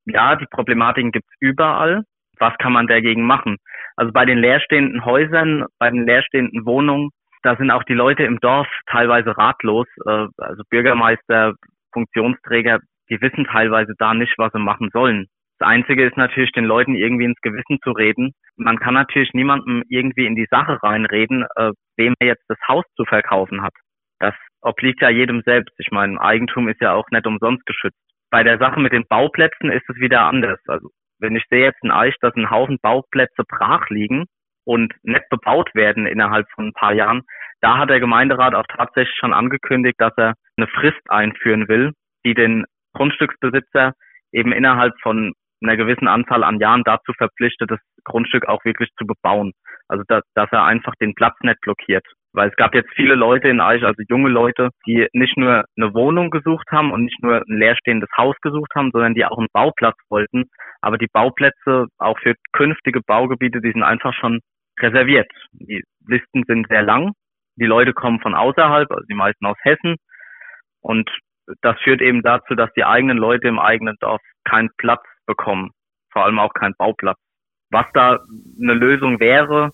Ja, 0.06 0.36
die 0.36 0.46
Problematiken 0.46 1.12
gibt 1.12 1.26
es 1.26 1.36
überall. 1.40 2.04
Was 2.38 2.56
kann 2.58 2.72
man 2.72 2.86
dagegen 2.86 3.24
machen? 3.24 3.56
Also 3.96 4.12
bei 4.12 4.24
den 4.24 4.38
leerstehenden 4.38 5.04
Häusern, 5.04 5.64
bei 5.78 5.90
den 5.90 6.06
leerstehenden 6.06 6.64
Wohnungen, 6.64 7.10
da 7.42 7.56
sind 7.56 7.70
auch 7.70 7.82
die 7.84 7.94
Leute 7.94 8.22
im 8.22 8.38
Dorf 8.40 8.68
teilweise 8.86 9.36
ratlos. 9.36 9.86
Äh, 10.06 10.28
also 10.38 10.62
Bürgermeister, 10.70 11.54
Funktionsträger, 11.92 12.78
die 13.10 13.20
wissen 13.20 13.44
teilweise 13.44 13.94
da 13.98 14.14
nicht, 14.14 14.34
was 14.38 14.52
sie 14.52 14.58
machen 14.58 14.90
sollen. 14.92 15.26
Das 15.58 15.68
Einzige 15.68 16.06
ist 16.06 16.16
natürlich, 16.16 16.52
den 16.52 16.64
Leuten 16.64 16.94
irgendwie 16.94 17.24
ins 17.24 17.40
Gewissen 17.40 17.78
zu 17.82 17.90
reden. 17.90 18.32
Man 18.56 18.78
kann 18.78 18.94
natürlich 18.94 19.32
niemandem 19.32 19.82
irgendwie 19.88 20.26
in 20.26 20.36
die 20.36 20.46
Sache 20.50 20.78
reinreden, 20.82 21.44
äh, 21.56 21.72
wem 21.96 22.14
er 22.20 22.28
jetzt 22.28 22.44
das 22.48 22.58
Haus 22.68 22.84
zu 22.96 23.04
verkaufen 23.04 23.62
hat. 23.62 23.74
Das 24.20 24.34
obliegt 24.60 25.02
ja 25.02 25.08
jedem 25.08 25.42
selbst. 25.42 25.74
Ich 25.78 25.90
meine, 25.90 26.20
Eigentum 26.20 26.68
ist 26.68 26.80
ja 26.80 26.92
auch 26.92 27.06
nicht 27.10 27.26
umsonst 27.26 27.66
geschützt. 27.66 27.98
Bei 28.30 28.44
der 28.44 28.58
Sache 28.58 28.78
mit 28.78 28.92
den 28.92 29.06
Bauplätzen 29.08 29.70
ist 29.70 29.88
es 29.88 29.96
wieder 29.96 30.22
anders. 30.22 30.60
Also 30.66 30.90
wenn 31.18 31.34
ich 31.34 31.44
sehe 31.50 31.64
jetzt 31.64 31.82
in 31.82 31.90
Eich, 31.90 32.14
dass 32.20 32.34
ein 32.36 32.50
Haufen 32.50 32.78
Bauplätze 32.80 33.42
brach 33.48 33.88
liegen 33.88 34.26
und 34.64 34.94
nicht 35.02 35.28
bebaut 35.30 35.74
werden 35.74 36.06
innerhalb 36.06 36.46
von 36.54 36.68
ein 36.68 36.72
paar 36.72 36.92
Jahren, 36.92 37.22
da 37.60 37.78
hat 37.78 37.90
der 37.90 38.00
Gemeinderat 38.00 38.54
auch 38.54 38.66
tatsächlich 38.68 39.16
schon 39.18 39.32
angekündigt, 39.32 39.96
dass 39.98 40.12
er 40.16 40.34
eine 40.56 40.68
Frist 40.68 41.02
einführen 41.08 41.66
will, 41.68 41.92
die 42.24 42.34
den 42.34 42.64
Grundstücksbesitzer 42.98 43.92
eben 44.32 44.52
innerhalb 44.52 44.92
von 45.02 45.32
einer 45.62 45.76
gewissen 45.76 46.08
Anzahl 46.08 46.44
an 46.44 46.60
Jahren 46.60 46.82
dazu 46.84 47.12
verpflichtet, 47.16 47.70
das 47.70 47.80
Grundstück 48.04 48.46
auch 48.48 48.64
wirklich 48.64 48.90
zu 48.98 49.06
bebauen. 49.06 49.52
Also 49.88 50.04
dass, 50.06 50.22
dass 50.34 50.48
er 50.52 50.64
einfach 50.64 50.94
den 51.00 51.14
Platz 51.14 51.34
nicht 51.42 51.60
blockiert. 51.60 52.04
Weil 52.32 52.50
es 52.50 52.56
gab 52.56 52.74
jetzt 52.74 52.90
viele 52.94 53.14
Leute 53.14 53.48
in 53.48 53.60
Eich, 53.60 53.82
also 53.82 54.02
junge 54.08 54.28
Leute, 54.28 54.68
die 54.86 55.08
nicht 55.12 55.36
nur 55.36 55.64
eine 55.76 55.94
Wohnung 55.94 56.30
gesucht 56.30 56.68
haben 56.70 56.92
und 56.92 57.04
nicht 57.04 57.22
nur 57.22 57.36
ein 57.36 57.58
leerstehendes 57.58 58.10
Haus 58.16 58.36
gesucht 58.42 58.70
haben, 58.76 58.90
sondern 58.92 59.14
die 59.14 59.24
auch 59.24 59.38
einen 59.38 59.48
Bauplatz 59.52 59.96
wollten. 60.10 60.44
Aber 60.80 60.98
die 60.98 61.08
Bauplätze 61.12 61.86
auch 61.96 62.18
für 62.18 62.34
künftige 62.52 63.00
Baugebiete, 63.00 63.60
die 63.60 63.72
sind 63.72 63.82
einfach 63.82 64.12
schon 64.14 64.40
reserviert. 64.80 65.30
Die 65.52 65.82
Listen 66.06 66.44
sind 66.46 66.68
sehr 66.68 66.82
lang. 66.82 67.12
Die 67.56 67.66
Leute 67.66 67.92
kommen 67.92 68.20
von 68.20 68.34
außerhalb, 68.34 68.90
also 68.90 69.04
die 69.08 69.14
meisten 69.14 69.46
aus 69.46 69.56
Hessen. 69.62 69.96
Und 70.80 71.10
das 71.62 71.78
führt 71.80 72.00
eben 72.00 72.22
dazu, 72.22 72.54
dass 72.54 72.72
die 72.74 72.84
eigenen 72.84 73.18
Leute 73.18 73.48
im 73.48 73.58
eigenen 73.58 73.96
Dorf 74.00 74.20
keinen 74.44 74.70
Platz 74.76 75.02
bekommen, 75.26 75.70
vor 76.12 76.24
allem 76.24 76.38
auch 76.38 76.52
keinen 76.52 76.74
Bauplatz. 76.76 77.18
Was 77.70 77.86
da 77.92 78.18
eine 78.60 78.74
Lösung 78.74 79.20
wäre, 79.20 79.72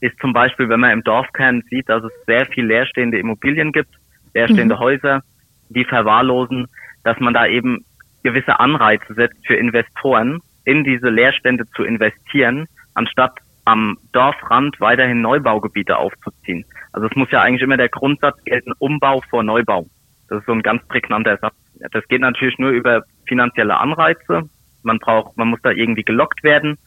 ist 0.00 0.18
zum 0.20 0.32
Beispiel, 0.32 0.68
wenn 0.68 0.80
man 0.80 0.90
im 0.90 1.04
Dorfkern 1.04 1.62
sieht, 1.70 1.88
dass 1.88 2.04
es 2.04 2.12
sehr 2.26 2.46
viel 2.46 2.66
leerstehende 2.66 3.18
Immobilien 3.18 3.72
gibt, 3.72 3.90
leerstehende 4.34 4.76
mhm. 4.76 4.80
Häuser, 4.80 5.22
die 5.68 5.84
verwahrlosen, 5.84 6.66
dass 7.04 7.18
man 7.20 7.34
da 7.34 7.46
eben 7.46 7.84
gewisse 8.22 8.58
Anreize 8.58 9.14
setzt 9.14 9.46
für 9.46 9.54
Investoren, 9.54 10.40
in 10.64 10.84
diese 10.84 11.08
Leerstände 11.08 11.66
zu 11.74 11.82
investieren, 11.82 12.66
anstatt 12.94 13.38
am 13.64 13.98
Dorfrand 14.12 14.80
weiterhin 14.80 15.20
Neubaugebiete 15.20 15.96
aufzuziehen. 15.96 16.64
Also 16.92 17.06
es 17.06 17.16
muss 17.16 17.30
ja 17.30 17.42
eigentlich 17.42 17.62
immer 17.62 17.76
der 17.76 17.88
Grundsatz 17.88 18.42
gelten, 18.44 18.72
Umbau 18.78 19.20
vor 19.30 19.42
Neubau. 19.42 19.86
Das 20.28 20.40
ist 20.40 20.46
so 20.46 20.52
ein 20.52 20.62
ganz 20.62 20.86
prägnanter 20.88 21.38
Satz. 21.38 21.54
Das 21.92 22.06
geht 22.08 22.20
natürlich 22.20 22.58
nur 22.58 22.70
über 22.70 23.02
finanzielle 23.26 23.76
Anreize, 23.76 24.48
man 24.82 24.98
braucht, 24.98 25.36
man 25.36 25.48
muss 25.48 25.60
da 25.62 25.70
irgendwie 25.70 26.02
gelockt 26.02 26.42
werden, 26.42 26.78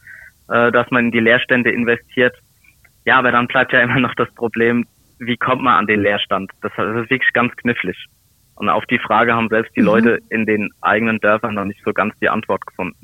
äh, 0.48 0.70
dass 0.72 0.90
man 0.90 1.06
in 1.06 1.10
die 1.12 1.20
Leerstände 1.20 1.70
investiert. 1.70 2.34
Ja, 3.04 3.18
aber 3.18 3.32
dann 3.32 3.46
bleibt 3.46 3.72
ja 3.72 3.80
immer 3.80 4.00
noch 4.00 4.14
das 4.14 4.30
Problem, 4.34 4.86
wie 5.18 5.36
kommt 5.36 5.62
man 5.62 5.74
an 5.74 5.86
den 5.86 6.02
Leerstand? 6.02 6.50
Das, 6.62 6.72
das 6.76 7.02
ist 7.02 7.10
wirklich 7.10 7.32
ganz 7.32 7.54
knifflig. 7.56 7.96
Und 8.54 8.68
auf 8.68 8.84
die 8.86 8.98
Frage 8.98 9.34
haben 9.34 9.48
selbst 9.48 9.74
die 9.76 9.80
mhm. 9.80 9.86
Leute 9.86 10.18
in 10.30 10.46
den 10.46 10.70
eigenen 10.80 11.18
Dörfern 11.20 11.54
noch 11.54 11.64
nicht 11.64 11.80
so 11.84 11.92
ganz 11.92 12.14
die 12.20 12.28
Antwort 12.28 12.66
gefunden. 12.66 12.96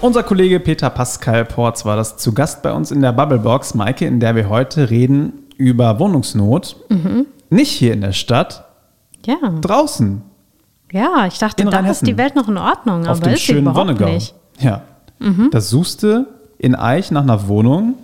Unser 0.00 0.24
Kollege 0.24 0.58
Peter 0.58 0.90
Pascal 0.90 1.44
Porz 1.44 1.84
war 1.84 1.94
das 1.94 2.16
zu 2.16 2.34
Gast 2.34 2.64
bei 2.64 2.72
uns 2.72 2.90
in 2.90 3.02
der 3.02 3.12
Bubblebox, 3.12 3.76
Maike, 3.76 4.04
in 4.04 4.18
der 4.18 4.34
wir 4.34 4.48
heute 4.48 4.90
reden 4.90 5.41
über 5.62 5.98
Wohnungsnot. 5.98 6.76
Mhm. 6.88 7.26
Nicht 7.50 7.70
hier 7.70 7.92
in 7.92 8.00
der 8.00 8.12
Stadt, 8.12 8.64
ja. 9.26 9.36
Draußen. 9.60 10.22
Ja, 10.90 11.26
ich 11.26 11.38
dachte, 11.38 11.64
da 11.64 11.78
ist 11.88 12.06
die 12.06 12.18
Welt 12.18 12.34
noch 12.34 12.48
in 12.48 12.58
Ordnung, 12.58 13.02
Auf 13.06 13.18
aber 13.18 13.28
dem 13.28 13.34
ist 13.34 13.40
sie 13.40 13.46
schönen 13.52 13.60
überhaupt 13.62 13.88
Wonnegau. 13.88 14.08
nicht. 14.10 14.34
Ja. 14.58 14.82
Da 15.50 15.60
suchst 15.60 16.02
du 16.02 16.26
in 16.58 16.74
Eich 16.74 17.10
nach 17.10 17.22
einer 17.22 17.46
Wohnung, 17.48 17.94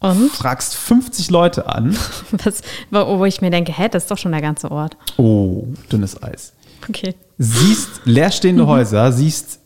Und 0.00 0.30
fragst 0.30 0.74
50 0.74 1.30
Leute 1.30 1.68
an. 1.68 1.96
was, 2.44 2.62
wo, 2.90 3.18
wo 3.18 3.24
ich 3.24 3.40
mir 3.40 3.50
denke, 3.50 3.72
hä, 3.72 3.88
das 3.90 4.04
ist 4.04 4.10
doch 4.10 4.18
schon 4.18 4.32
der 4.32 4.40
ganze 4.40 4.70
Ort. 4.70 4.96
Oh, 5.18 5.64
dünnes 5.92 6.20
Eis. 6.22 6.52
Okay. 6.88 7.14
Siehst 7.38 8.00
leerstehende 8.04 8.66
Häuser, 8.66 9.12
siehst 9.12 9.60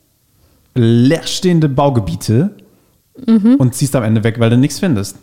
leerstehende 0.74 1.68
Baugebiete 1.68 2.50
und 3.26 3.74
ziehst 3.74 3.94
am 3.96 4.02
Ende 4.04 4.24
weg, 4.24 4.40
weil 4.40 4.50
du 4.50 4.56
nichts 4.56 4.78
findest. 4.78 5.16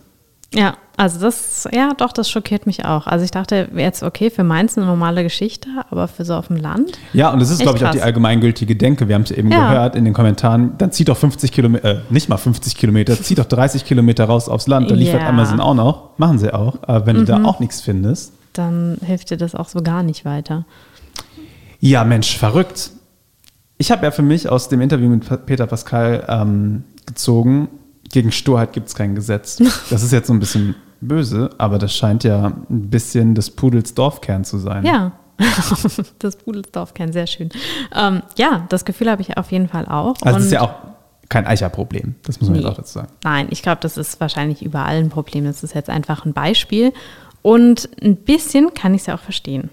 Ja, 0.53 0.75
also 0.95 1.19
das, 1.19 1.67
ja, 1.73 1.93
doch, 1.95 2.13
das 2.13 2.29
schockiert 2.29 2.65
mich 2.65 2.85
auch. 2.85 3.05
Also 3.05 3.25
ich 3.25 3.31
dachte 3.31 3.67
jetzt, 3.75 4.01
okay, 4.01 4.29
für 4.29 4.43
Mainz 4.45 4.77
eine 4.77 4.87
normale 4.87 5.21
Geschichte, 5.23 5.67
aber 5.89 6.07
für 6.07 6.23
so 6.23 6.35
auf 6.35 6.47
dem 6.47 6.55
Land. 6.55 6.97
Ja, 7.13 7.31
und 7.33 7.39
das 7.39 7.49
ist, 7.49 7.61
glaube 7.61 7.77
ich, 7.77 7.85
auch 7.85 7.91
die 7.91 7.97
krass. 7.97 8.05
allgemeingültige 8.05 8.75
Denke. 8.77 9.07
Wir 9.09 9.15
haben 9.15 9.23
es 9.23 9.31
eben 9.31 9.51
Ja. 9.51 9.73
gehört 9.73 9.95
in 9.97 10.05
den 10.05 10.13
Kommentaren. 10.13 10.77
Dann 10.77 10.91
zieht 10.93 11.09
doch 11.09 11.17
50 11.17 11.51
Kilometer, 11.51 11.85
äh, 11.89 11.99
nicht 12.09 12.29
mal 12.29 12.37
50 12.37 12.75
Kilometer, 12.77 13.13
zieht 13.21 13.39
doch 13.39 13.45
30 13.45 13.83
Kilometer 13.83 14.23
raus 14.25 14.47
aufs 14.47 14.67
Land. 14.67 14.89
Da 14.89 14.95
liefert 14.95 15.21
Ja. 15.21 15.27
Amazon 15.29 15.59
auch 15.59 15.75
noch. 15.75 16.17
Machen 16.17 16.39
sie 16.39 16.53
auch. 16.53 16.77
Aber 16.83 17.05
wenn 17.05 17.17
du 17.17 17.25
da 17.25 17.43
auch 17.43 17.59
nichts 17.59 17.81
findest. 17.81 18.31
Dann 18.53 18.97
hilft 19.05 19.29
dir 19.29 19.37
das 19.37 19.53
auch 19.53 19.67
so 19.67 19.81
gar 19.81 20.01
nicht 20.01 20.23
weiter. 20.25 20.65
Ja, 21.79 22.03
Mensch, 22.05 22.37
verrückt. 22.37 22.91
Ich 23.77 23.91
habe 23.91 24.05
ja 24.05 24.11
für 24.11 24.23
mich 24.23 24.49
aus 24.49 24.69
dem 24.69 24.81
Interview 24.81 25.09
mit 25.09 25.45
Peter 25.45 25.67
Pascal 25.67 26.25
ähm, 26.27 26.83
gezogen, 27.05 27.67
gegen 28.09 28.31
Sturheit 28.31 28.73
gibt 28.73 28.87
es 28.87 28.95
kein 28.95 29.15
Gesetz. 29.15 29.59
Das 29.89 30.03
ist 30.03 30.11
jetzt 30.11 30.27
so 30.27 30.33
ein 30.33 30.39
bisschen 30.39 30.75
böse, 31.01 31.49
aber 31.57 31.77
das 31.77 31.93
scheint 31.95 32.23
ja 32.23 32.45
ein 32.69 32.89
bisschen 32.89 33.35
des 33.35 33.51
Pudels 33.51 33.93
Dorfkern 33.93 34.43
zu 34.43 34.57
sein. 34.57 34.85
Ja, 34.85 35.11
das 36.19 36.35
Pudelsdorf 36.37 36.93
kennen, 36.95 37.13
sehr 37.13 37.27
schön. 37.27 37.49
Ähm, 37.95 38.23
ja, 38.37 38.65
das 38.69 38.85
Gefühl 38.85 39.09
habe 39.11 39.21
ich 39.21 39.37
auf 39.37 39.51
jeden 39.51 39.67
Fall 39.69 39.85
auch. 39.87 40.15
Also 40.21 40.39
es 40.39 40.45
ist 40.45 40.51
ja 40.51 40.61
auch 40.61 40.73
kein 41.29 41.45
Eicher-Problem, 41.45 42.15
das 42.25 42.39
muss 42.39 42.49
man 42.49 42.57
Nee. 42.57 42.63
jetzt 42.63 42.71
auch 42.71 42.77
dazu 42.77 42.93
sagen. 42.93 43.09
Nein, 43.23 43.47
ich 43.51 43.61
glaube, 43.61 43.79
das 43.81 43.97
ist 43.97 44.19
wahrscheinlich 44.19 44.63
überall 44.63 44.97
ein 44.97 45.09
Problem. 45.09 45.45
Das 45.45 45.61
ist 45.63 45.75
jetzt 45.75 45.89
einfach 45.89 46.25
ein 46.25 46.33
Beispiel. 46.33 46.93
Und 47.43 47.89
ein 48.01 48.15
bisschen 48.15 48.73
kann 48.73 48.93
ich 48.93 49.01
es 49.01 49.07
ja 49.07 49.15
auch 49.15 49.19
verstehen. 49.19 49.69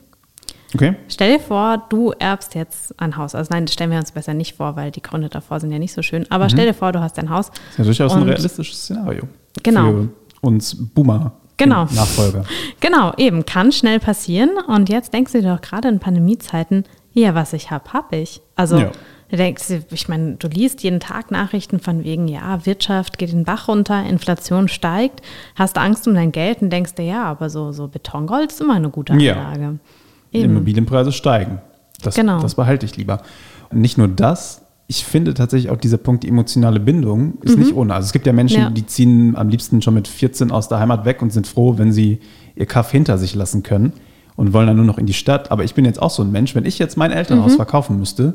Okay? 0.74 0.94
Stell 1.08 1.38
dir 1.38 1.40
vor, 1.40 1.84
du 1.88 2.12
erbst 2.18 2.54
jetzt 2.54 2.98
ein 3.00 3.16
Haus. 3.16 3.34
Also 3.34 3.50
nein, 3.52 3.66
das 3.66 3.74
stellen 3.74 3.90
wir 3.90 3.98
uns 3.98 4.12
besser 4.12 4.34
nicht 4.34 4.56
vor, 4.56 4.76
weil 4.76 4.90
die 4.90 5.02
Gründe 5.02 5.28
davor 5.28 5.60
sind 5.60 5.70
ja 5.70 5.78
nicht 5.78 5.92
so 5.92 6.02
schön. 6.02 6.26
Aber 6.30 6.48
stell 6.48 6.66
dir 6.66 6.74
vor, 6.74 6.92
du 6.92 7.00
hast 7.00 7.18
ein 7.18 7.30
Haus. 7.30 7.50
Mhm. 7.50 7.54
Ist 7.70 7.78
ja 7.78 7.84
durchaus 7.84 8.12
ein 8.14 8.22
realistisches 8.24 8.78
Szenario. 8.82 9.24
Genau. 9.62 9.90
Für 9.92 10.08
uns 10.40 10.74
Boomer. 10.94 11.32
Genau. 11.56 11.84
Nachfolger. 11.84 12.44
Genau, 12.80 13.12
eben, 13.16 13.46
kann 13.46 13.72
schnell 13.72 14.00
passieren. 14.00 14.50
Und 14.66 14.88
jetzt 14.88 15.14
denkst 15.14 15.32
du 15.32 15.40
dir 15.40 15.54
doch 15.54 15.60
gerade 15.60 15.88
in 15.88 16.00
Pandemiezeiten, 16.00 16.84
ja, 17.12 17.34
was 17.34 17.52
ich 17.52 17.70
habe, 17.70 17.92
habe 17.92 18.16
ich. 18.16 18.40
Also 18.56 18.76
Ja. 18.78 18.90
du 19.30 19.36
denkst, 19.36 19.64
ich 19.90 20.08
meine, 20.08 20.34
du 20.34 20.48
liest 20.48 20.82
jeden 20.82 20.98
Tag 21.00 21.30
Nachrichten 21.30 21.78
von 21.78 22.02
wegen, 22.04 22.26
ja, 22.28 22.66
Wirtschaft 22.66 23.16
geht 23.18 23.32
den 23.32 23.44
Bach 23.44 23.68
runter, 23.68 24.04
Inflation 24.04 24.66
steigt, 24.68 25.22
hast 25.54 25.78
Angst 25.78 26.06
um 26.08 26.14
dein 26.14 26.32
Geld 26.32 26.60
und 26.60 26.70
denkst 26.70 26.94
dir, 26.96 27.04
ja, 27.04 27.24
aber 27.24 27.48
so, 27.48 27.70
so 27.72 27.86
Betongold 27.88 28.50
ist 28.50 28.60
immer 28.60 28.74
eine 28.74 28.90
gute 28.90 29.14
Ja. 29.14 29.34
Anlage. 29.46 29.78
Die 29.78 30.03
Eben. 30.34 30.50
Immobilienpreise 30.52 31.12
steigen. 31.12 31.60
Das, 32.02 32.14
Genau. 32.14 32.40
das 32.40 32.54
behalte 32.54 32.84
ich 32.86 32.96
lieber. 32.96 33.22
Und 33.70 33.80
nicht 33.80 33.96
nur 33.98 34.08
das, 34.08 34.60
ich 34.86 35.04
finde 35.04 35.32
tatsächlich 35.32 35.70
auch 35.70 35.78
dieser 35.78 35.96
Punkt, 35.96 36.24
die 36.24 36.28
emotionale 36.28 36.78
Bindung 36.80 37.38
ist 37.40 37.56
nicht 37.56 37.74
ohne. 37.74 37.94
Also 37.94 38.06
es 38.06 38.12
gibt 38.12 38.26
ja 38.26 38.32
Menschen, 38.34 38.58
Mhm. 38.58 38.62
Ja. 38.64 38.70
die 38.70 38.84
ziehen 38.86 39.34
am 39.36 39.48
liebsten 39.48 39.80
schon 39.80 39.94
mit 39.94 40.06
14 40.08 40.50
aus 40.50 40.68
der 40.68 40.78
Heimat 40.80 41.04
weg 41.06 41.22
und 41.22 41.32
sind 41.32 41.46
froh, 41.46 41.78
wenn 41.78 41.92
sie 41.92 42.20
ihr 42.56 42.66
Kaff 42.66 42.90
hinter 42.90 43.16
sich 43.16 43.34
lassen 43.34 43.62
können 43.62 43.94
und 44.36 44.52
wollen 44.52 44.66
dann 44.66 44.76
nur 44.76 44.84
noch 44.84 44.98
in 44.98 45.06
die 45.06 45.14
Stadt. 45.14 45.50
Aber 45.50 45.64
ich 45.64 45.74
bin 45.74 45.84
jetzt 45.86 46.02
auch 46.02 46.10
so 46.10 46.22
ein 46.22 46.30
Mensch, 46.30 46.54
wenn 46.54 46.66
ich 46.66 46.78
jetzt 46.78 46.96
mein 46.98 47.12
Elternhaus 47.12 47.52
Mhm. 47.52 47.56
verkaufen 47.56 47.98
müsste, 47.98 48.34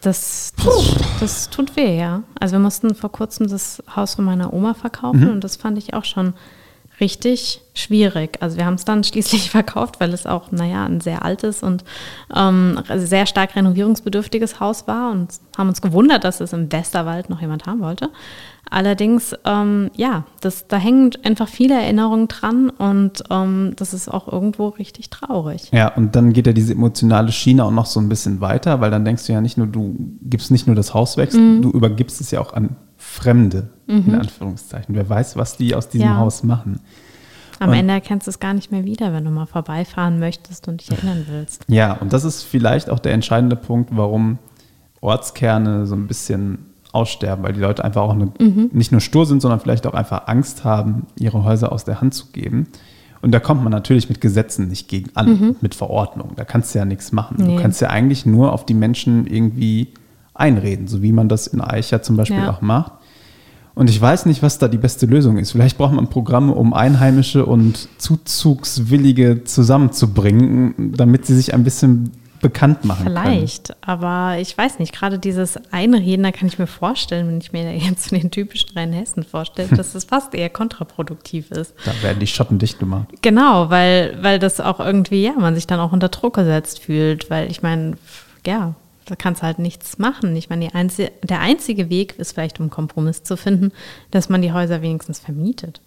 Das, 0.00 0.52
das, 0.64 0.94
das 1.20 1.50
tut 1.50 1.76
weh, 1.76 1.96
ja. 1.96 2.22
Also 2.40 2.52
wir 2.54 2.58
mussten 2.58 2.94
vor 2.96 3.12
kurzem 3.12 3.46
das 3.48 3.82
Haus 3.94 4.16
von 4.16 4.24
meiner 4.24 4.52
Oma 4.52 4.74
verkaufen 4.74 5.30
und 5.30 5.44
das 5.44 5.54
fand 5.56 5.78
ich 5.78 5.94
auch 5.94 6.04
schon 6.04 6.34
richtig 7.00 7.60
schwierig. 7.74 8.38
Also 8.40 8.56
wir 8.56 8.66
haben 8.66 8.74
es 8.74 8.84
dann 8.84 9.02
schließlich 9.04 9.50
verkauft, 9.50 9.96
weil 10.00 10.12
es 10.12 10.26
auch, 10.26 10.52
naja, 10.52 10.84
ein 10.84 11.00
sehr 11.00 11.24
altes 11.24 11.62
und 11.62 11.84
ähm, 12.34 12.78
sehr 12.96 13.26
stark 13.26 13.56
renovierungsbedürftiges 13.56 14.60
Haus 14.60 14.86
war 14.86 15.10
und 15.10 15.28
haben 15.56 15.68
uns 15.68 15.80
gewundert, 15.82 16.24
dass 16.24 16.40
es 16.40 16.52
im 16.52 16.70
Westerwald 16.70 17.30
noch 17.30 17.40
jemand 17.40 17.66
haben 17.66 17.80
wollte. 17.80 18.10
Allerdings, 18.70 19.34
ähm, 19.44 19.90
ja, 19.96 20.24
das, 20.40 20.66
da 20.66 20.78
hängen 20.78 21.10
einfach 21.24 21.46
viele 21.48 21.74
Erinnerungen 21.74 22.28
dran 22.28 22.70
und 22.70 23.22
ähm, 23.28 23.72
das 23.76 23.92
ist 23.92 24.08
auch 24.08 24.28
irgendwo 24.32 24.68
richtig 24.68 25.10
traurig. 25.10 25.68
Ja, 25.72 25.88
und 25.94 26.16
dann 26.16 26.32
geht 26.32 26.46
ja 26.46 26.54
diese 26.54 26.72
emotionale 26.72 27.32
Schiene 27.32 27.64
auch 27.66 27.70
noch 27.70 27.84
so 27.84 28.00
ein 28.00 28.08
bisschen 28.08 28.40
weiter, 28.40 28.80
weil 28.80 28.90
dann 28.90 29.04
denkst 29.04 29.26
du 29.26 29.32
ja 29.34 29.42
nicht 29.42 29.58
nur, 29.58 29.66
du 29.66 29.94
gibst 30.22 30.50
nicht 30.50 30.66
nur 30.66 30.76
das 30.76 30.94
Haus 30.94 31.18
weg, 31.18 31.34
Mhm. 31.34 31.60
du 31.60 31.70
übergibst 31.70 32.20
es 32.22 32.30
ja 32.30 32.40
auch 32.40 32.54
an 32.54 32.76
Fremde, 33.12 33.68
in 33.86 34.14
Anführungszeichen. 34.14 34.94
Wer 34.94 35.08
weiß, 35.08 35.36
was 35.36 35.56
die 35.58 35.74
aus 35.74 35.88
diesem 35.90 36.08
Ja. 36.08 36.16
Haus 36.16 36.42
machen. 36.42 36.80
Am 37.58 37.68
Und- 37.68 37.76
Ende 37.76 37.92
erkennst 37.92 38.26
du 38.26 38.30
es 38.30 38.40
gar 38.40 38.54
nicht 38.54 38.72
mehr 38.72 38.84
wieder, 38.84 39.12
wenn 39.12 39.24
du 39.24 39.30
mal 39.30 39.46
vorbeifahren 39.46 40.18
möchtest 40.18 40.66
und 40.66 40.80
dich 40.80 40.90
erinnern 40.90 41.26
willst. 41.28 41.64
Ja, 41.68 41.92
und 41.92 42.12
das 42.12 42.24
ist 42.24 42.42
vielleicht 42.42 42.88
auch 42.88 42.98
der 42.98 43.12
entscheidende 43.12 43.54
Punkt, 43.54 43.90
warum 43.94 44.38
Ortskerne 45.00 45.86
so 45.86 45.94
ein 45.94 46.06
bisschen 46.06 46.58
aussterben, 46.92 47.44
weil 47.44 47.52
die 47.52 47.60
Leute 47.60 47.84
einfach 47.84 48.02
auch 48.02 48.12
eine, 48.12 48.32
nicht 48.72 48.92
nur 48.92 49.00
stur 49.00 49.26
sind, 49.26 49.40
sondern 49.42 49.60
vielleicht 49.60 49.86
auch 49.86 49.94
einfach 49.94 50.26
Angst 50.26 50.64
haben, 50.64 51.06
ihre 51.18 51.44
Häuser 51.44 51.72
aus 51.72 51.84
der 51.84 52.00
Hand 52.00 52.14
zu 52.14 52.26
geben. 52.32 52.66
Und 53.22 53.32
da 53.32 53.40
kommt 53.40 53.62
man 53.62 53.70
natürlich 53.70 54.08
mit 54.08 54.20
Gesetzen 54.20 54.68
nicht 54.68 54.88
gegen 54.88 55.10
an, 55.14 55.56
mit 55.60 55.74
Verordnungen. 55.74 56.34
Da 56.36 56.44
kannst 56.44 56.74
du 56.74 56.78
ja 56.78 56.84
nichts 56.84 57.12
machen. 57.12 57.36
Nee. 57.38 57.56
Du 57.56 57.62
kannst 57.62 57.80
ja 57.80 57.88
eigentlich 57.90 58.26
nur 58.26 58.52
auf 58.52 58.66
die 58.66 58.74
Menschen 58.74 59.26
irgendwie 59.26 59.88
einreden, 60.34 60.88
so 60.88 61.02
wie 61.02 61.12
man 61.12 61.28
das 61.28 61.46
in 61.46 61.60
Eicher 61.60 62.02
zum 62.02 62.16
Beispiel 62.16 62.38
Ja. 62.38 62.50
auch 62.50 62.60
macht. 62.62 62.92
Und 63.74 63.88
ich 63.88 64.00
weiß 64.00 64.26
nicht, 64.26 64.42
was 64.42 64.58
da 64.58 64.68
die 64.68 64.78
beste 64.78 65.06
Lösung 65.06 65.38
ist. 65.38 65.52
Vielleicht 65.52 65.78
braucht 65.78 65.94
man 65.94 66.08
Programme, 66.08 66.52
um 66.52 66.74
Einheimische 66.74 67.46
und 67.46 67.88
Zuzugswillige 67.98 69.44
zusammenzubringen, 69.44 70.92
damit 70.96 71.26
sie 71.26 71.34
sich 71.34 71.54
ein 71.54 71.64
bisschen 71.64 72.12
bekannt 72.42 72.84
machen 72.84 73.06
können. 73.06 73.16
Vielleicht, 73.24 73.74
aber 73.86 74.36
ich 74.38 74.58
weiß 74.58 74.80
nicht, 74.80 74.92
gerade 74.92 75.18
dieses 75.18 75.58
Einreden, 75.72 76.24
da 76.24 76.32
kann 76.32 76.48
ich 76.48 76.58
mir 76.58 76.66
vorstellen, 76.66 77.28
wenn 77.28 77.38
ich 77.38 77.52
mir 77.52 77.74
jetzt 77.78 78.10
den 78.10 78.30
typischen 78.30 78.70
Rheinhessen 78.76 79.22
vorstelle, 79.22 79.68
dass 79.68 79.92
das 79.92 80.04
fast 80.04 80.34
eher 80.34 80.50
kontraproduktiv 80.50 81.50
ist. 81.52 81.72
Da 81.86 81.92
werden 82.02 82.18
die 82.18 82.26
Schotten 82.26 82.58
dicht 82.58 82.78
gemacht. 82.78 83.08
Genau, 83.22 83.70
weil, 83.70 84.18
weil 84.20 84.38
das 84.38 84.60
auch 84.60 84.80
irgendwie, 84.80 85.22
ja, 85.22 85.32
man 85.38 85.54
sich 85.54 85.66
dann 85.66 85.80
auch 85.80 85.92
unter 85.92 86.08
Druck 86.08 86.34
gesetzt 86.34 86.80
fühlt, 86.80 87.30
weil 87.30 87.50
ich 87.50 87.62
meine, 87.62 87.92
ja, 88.44 88.74
da 89.12 89.16
kannst 89.16 89.42
du 89.42 89.46
halt 89.46 89.58
nichts 89.58 89.98
machen. 89.98 90.34
Ich 90.36 90.48
meine, 90.48 90.74
einzi 90.74 91.10
der 91.22 91.40
einzige 91.40 91.90
Weg 91.90 92.18
ist 92.18 92.32
vielleicht, 92.32 92.58
um 92.58 92.64
einen 92.64 92.70
Kompromiss 92.70 93.22
zu 93.22 93.36
finden, 93.36 93.70
dass 94.10 94.30
man 94.30 94.40
die 94.40 94.54
Häuser 94.54 94.80
wenigstens 94.80 95.18
vermietet. 95.18 95.82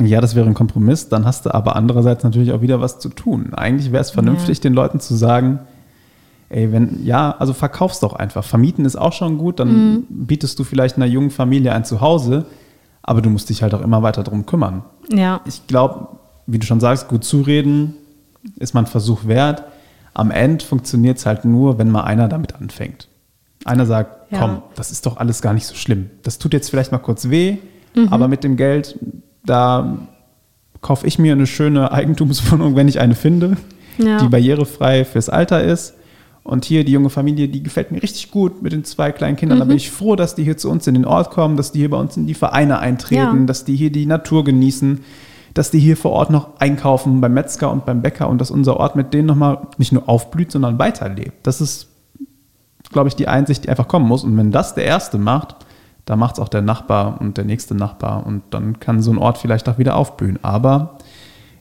Ja, 0.00 0.22
das 0.22 0.34
wäre 0.34 0.46
ein 0.46 0.54
Kompromiss. 0.54 1.10
Dann 1.10 1.26
hast 1.26 1.44
du 1.44 1.52
aber 1.52 1.76
andererseits 1.76 2.24
natürlich 2.24 2.52
auch 2.52 2.62
wieder 2.62 2.80
was 2.80 2.98
zu 2.98 3.10
tun. 3.10 3.52
Eigentlich 3.52 3.92
wäre 3.92 4.00
es 4.00 4.10
vernünftig, 4.10 4.60
den 4.60 4.72
Leuten 4.72 5.00
zu 5.00 5.14
sagen, 5.14 5.58
ey, 6.48 6.72
wenn, 6.72 7.04
ja, 7.04 7.36
also 7.38 7.52
verkauf's 7.52 8.00
doch 8.00 8.14
einfach. 8.14 8.42
Vermieten 8.42 8.86
ist 8.86 8.96
auch 8.96 9.12
schon 9.12 9.36
gut, 9.36 9.60
dann 9.60 10.06
bietest 10.08 10.58
du 10.58 10.64
vielleicht 10.64 10.96
einer 10.96 11.04
jungen 11.04 11.30
Familie 11.30 11.74
ein 11.74 11.84
Zuhause, 11.84 12.46
aber 13.02 13.20
du 13.20 13.28
musst 13.28 13.50
dich 13.50 13.62
halt 13.62 13.74
auch 13.74 13.82
immer 13.82 14.02
weiter 14.02 14.22
drum 14.22 14.46
kümmern. 14.46 14.82
Ja, 15.12 15.42
Ich 15.44 15.66
glaube, 15.66 16.08
wie 16.46 16.58
du 16.58 16.64
schon 16.64 16.80
sagst, 16.80 17.06
gut 17.06 17.22
zureden 17.22 17.92
ist 18.56 18.72
man 18.72 18.86
Versuch 18.86 19.26
wert. 19.26 19.64
Am 20.14 20.30
Ende 20.30 20.64
funktioniert 20.64 21.18
es 21.18 21.26
halt 21.26 21.44
nur, 21.44 21.78
wenn 21.78 21.90
mal 21.90 22.04
einer 22.04 22.28
damit 22.28 22.54
anfängt. 22.54 23.08
Einer 23.64 23.86
sagt, 23.86 24.30
Ja. 24.30 24.38
komm, 24.38 24.62
das 24.76 24.90
ist 24.92 25.06
doch 25.06 25.16
alles 25.16 25.42
gar 25.42 25.52
nicht 25.54 25.66
so 25.66 25.74
schlimm. 25.74 26.10
Das 26.22 26.38
tut 26.38 26.52
jetzt 26.52 26.70
vielleicht 26.70 26.92
mal 26.92 26.98
kurz 26.98 27.28
weh, 27.30 27.56
Mhm. 27.94 28.08
aber 28.10 28.28
mit 28.28 28.44
dem 28.44 28.56
Geld, 28.56 28.98
da 29.44 29.98
kaufe 30.80 31.06
ich 31.06 31.18
mir 31.18 31.32
eine 31.32 31.46
schöne 31.46 31.90
Eigentumswohnung, 31.92 32.76
wenn 32.76 32.88
ich 32.88 33.00
eine 33.00 33.14
finde, 33.14 33.56
Ja. 33.98 34.18
die 34.18 34.28
barrierefrei 34.28 35.04
fürs 35.04 35.28
Alter 35.28 35.62
ist. 35.64 35.94
Und 36.42 36.66
hier 36.66 36.84
die 36.84 36.92
junge 36.92 37.08
Familie, 37.08 37.48
die 37.48 37.62
gefällt 37.62 37.90
mir 37.90 38.02
richtig 38.02 38.30
gut 38.30 38.60
mit 38.62 38.72
den 38.72 38.84
zwei 38.84 39.12
kleinen 39.12 39.36
Kindern. 39.36 39.56
Mhm. 39.58 39.60
Da 39.60 39.64
bin 39.66 39.76
ich 39.78 39.90
froh, 39.90 40.14
dass 40.14 40.34
die 40.34 40.44
hier 40.44 40.58
zu 40.58 40.68
uns 40.70 40.86
in 40.86 40.92
den 40.92 41.06
Ort 41.06 41.30
kommen, 41.30 41.56
dass 41.56 41.72
die 41.72 41.78
hier 41.78 41.88
bei 41.90 41.96
uns 41.96 42.18
in 42.18 42.26
die 42.26 42.34
Vereine 42.34 42.80
eintreten, 42.80 43.38
Ja. 43.40 43.46
dass 43.46 43.64
die 43.64 43.76
hier 43.76 43.90
die 43.90 44.04
Natur 44.04 44.44
genießen, 44.44 45.00
dass 45.54 45.70
die 45.70 45.78
hier 45.78 45.96
vor 45.96 46.10
Ort 46.10 46.30
noch 46.30 46.48
einkaufen 46.58 47.20
beim 47.20 47.32
Metzger 47.32 47.70
und 47.70 47.86
beim 47.86 48.02
Bäcker 48.02 48.28
und 48.28 48.40
dass 48.40 48.50
unser 48.50 48.76
Ort 48.76 48.96
mit 48.96 49.14
denen 49.14 49.26
nochmal 49.26 49.68
nicht 49.78 49.92
nur 49.92 50.08
aufblüht, 50.08 50.50
sondern 50.50 50.78
weiterlebt. 50.78 51.46
Das 51.46 51.60
ist, 51.60 51.88
glaube 52.92 53.08
ich, 53.08 53.14
die 53.14 53.28
Einsicht, 53.28 53.64
die 53.64 53.68
einfach 53.70 53.86
kommen 53.86 54.06
muss. 54.06 54.24
Und 54.24 54.36
wenn 54.36 54.50
das 54.50 54.74
der 54.74 54.84
Erste 54.84 55.16
macht, 55.16 55.56
dann 56.06 56.18
macht 56.18 56.34
es 56.34 56.40
auch 56.40 56.48
der 56.48 56.60
Nachbar 56.60 57.20
und 57.20 57.38
der 57.38 57.44
nächste 57.44 57.74
Nachbar 57.74 58.26
und 58.26 58.42
dann 58.50 58.80
kann 58.80 59.00
so 59.00 59.10
ein 59.10 59.18
Ort 59.18 59.38
vielleicht 59.38 59.68
auch 59.68 59.78
wieder 59.78 59.96
aufblühen. 59.96 60.38
Aber 60.42 60.98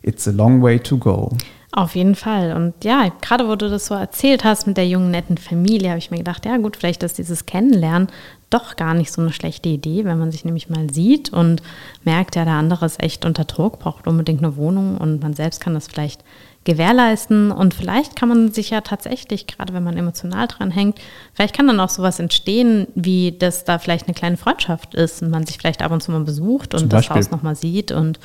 it's 0.02 0.28
a 0.28 0.32
long 0.32 0.62
way 0.62 0.80
to 0.80 0.98
go. 0.98 1.30
Auf 1.76 1.96
jeden 1.96 2.14
Fall. 2.14 2.54
Und 2.54 2.84
ja, 2.84 3.10
gerade 3.22 3.48
wo 3.48 3.56
du 3.56 3.68
das 3.68 3.88
so 3.88 3.96
erzählt 3.96 4.44
hast 4.44 4.68
mit 4.68 4.78
der 4.78 4.88
jungen, 4.88 5.10
netten 5.10 5.40
Familie, 5.40 5.90
habe 5.90 5.98
ich 5.98 6.12
mir 6.12 6.20
gedacht, 6.20 6.46
ja 6.46 6.58
gut, 6.58 6.78
vielleicht 6.78 7.02
ist 7.02 7.18
dieses 7.18 7.48
Kennenlernen 7.48 8.10
doch 8.52 8.76
gar 8.76 8.94
nicht 8.94 9.12
so 9.12 9.22
eine 9.22 9.34
schlechte 9.34 9.70
Idee, 9.70 10.06
wenn 10.06 10.20
man 10.20 10.32
sich 10.32 10.46
nämlich 10.46 10.70
mal 10.70 10.94
sieht 10.94 11.34
und 11.34 11.64
merkt, 12.04 12.36
ja, 12.36 12.46
der 12.46 12.54
andere 12.54 12.86
ist 12.86 13.02
echt 13.02 13.26
unter 13.26 13.46
Druck, 13.46 13.80
braucht 13.80 14.06
unbedingt 14.06 14.44
eine 14.44 14.56
Wohnung 14.56 15.00
und 15.00 15.24
man 15.24 15.34
selbst 15.34 15.62
kann 15.62 15.74
das 15.74 15.88
vielleicht 15.88 16.24
gewährleisten. 16.64 17.52
Und 17.52 17.74
vielleicht 17.74 18.16
kann 18.16 18.30
man 18.30 18.52
sich 18.52 18.70
ja 18.70 18.82
tatsächlich, 18.82 19.48
gerade 19.48 19.74
wenn 19.74 19.84
man 19.84 19.98
emotional 19.98 20.48
dran 20.48 20.70
hängt, 20.70 21.00
vielleicht 21.34 21.56
kann 21.56 21.66
dann 21.66 21.80
auch 21.80 21.90
sowas 21.90 22.20
entstehen, 22.20 22.86
wie 22.94 23.32
dass 23.32 23.66
da 23.66 23.80
vielleicht 23.80 24.06
eine 24.06 24.14
kleine 24.14 24.38
Freundschaft 24.38 24.94
ist 24.94 25.24
und 25.24 25.32
man 25.32 25.48
sich 25.48 25.58
vielleicht 25.58 25.82
ab 25.82 25.92
und 25.92 26.04
zu 26.04 26.12
mal 26.12 26.24
besucht 26.24 26.76
und 26.76 26.94
das 26.94 27.10
Haus 27.10 27.32
nochmal 27.32 27.56
sieht 27.56 27.92
und 27.92 28.20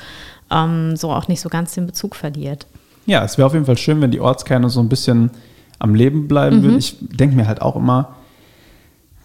ähm, 0.51 0.95
so 0.95 1.11
auch 1.11 1.27
nicht 1.27 1.41
so 1.41 1.49
ganz 1.49 1.73
den 1.73 1.87
Bezug 1.87 2.15
verliert. 2.15 2.67
Ja, 3.09 3.23
es 3.23 3.37
wäre 3.37 3.47
auf 3.47 3.53
jeden 3.53 3.65
Fall 3.65 3.77
schön, 3.77 4.01
wenn 4.01 4.11
die 4.11 4.19
Ortskerne 4.19 4.69
so 4.69 4.79
ein 4.79 4.87
bisschen 4.87 5.31
am 5.79 5.95
Leben 5.95 6.27
bleiben 6.27 6.57
mhm. 6.57 6.63
würden. 6.63 6.77
Ich 6.77 6.97
denke 6.99 7.35
mir 7.35 7.47
halt 7.47 7.61
auch 7.61 7.75
immer, 7.75 8.15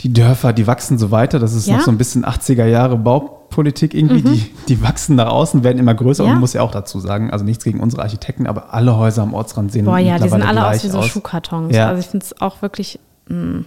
die 0.01 0.13
Dörfer, 0.13 0.53
die 0.53 0.67
wachsen 0.67 0.99
so 0.99 1.11
weiter. 1.11 1.39
Das 1.39 1.53
ist 1.55 1.67
ja? 1.67 1.77
noch 1.77 1.83
so 1.83 1.91
ein 1.91 1.99
bisschen 1.99 2.25
80er 2.25 2.65
Jahre 2.65 2.97
Baupolitik 2.97 3.95
irgendwie. 3.95 4.27
Mhm. 4.27 4.33
Die, 4.33 4.51
die 4.69 4.83
wachsen 4.83 5.17
nach 5.17 5.29
außen, 5.29 5.65
werden 5.65 5.79
immer 5.79 5.95
größer. 5.95 6.25
Ja. 6.25 6.29
Und 6.29 6.35
man 6.37 6.41
muss 6.41 6.55
ja 6.55 6.63
auch 6.63 6.71
dazu 6.71 6.99
sagen, 6.99 7.31
also 7.31 7.45
nichts 7.45 7.65
gegen 7.65 7.81
unsere 7.81 8.03
Architekten, 8.03 8.47
aber 8.47 8.73
alle 8.73 8.97
Häuser 8.97 9.23
am 9.23 9.35
Ortsrand 9.35 9.71
sehen 9.71 9.85
Boah, 9.85 9.99
ja, 9.99 10.19
die 10.19 10.29
sind 10.29 10.43
alle 10.43 10.67
aus 10.67 10.83
wie 10.83 10.89
so 10.89 10.99
aus. 10.99 11.09
Schuhkartons. 11.09 11.75
Ja. 11.75 11.89
Also 11.89 12.01
ich 12.01 12.07
finde 12.07 12.25
es 12.25 12.41
auch 12.41 12.63
wirklich. 12.63 12.99
Mh. 13.29 13.37
Mm. 13.37 13.65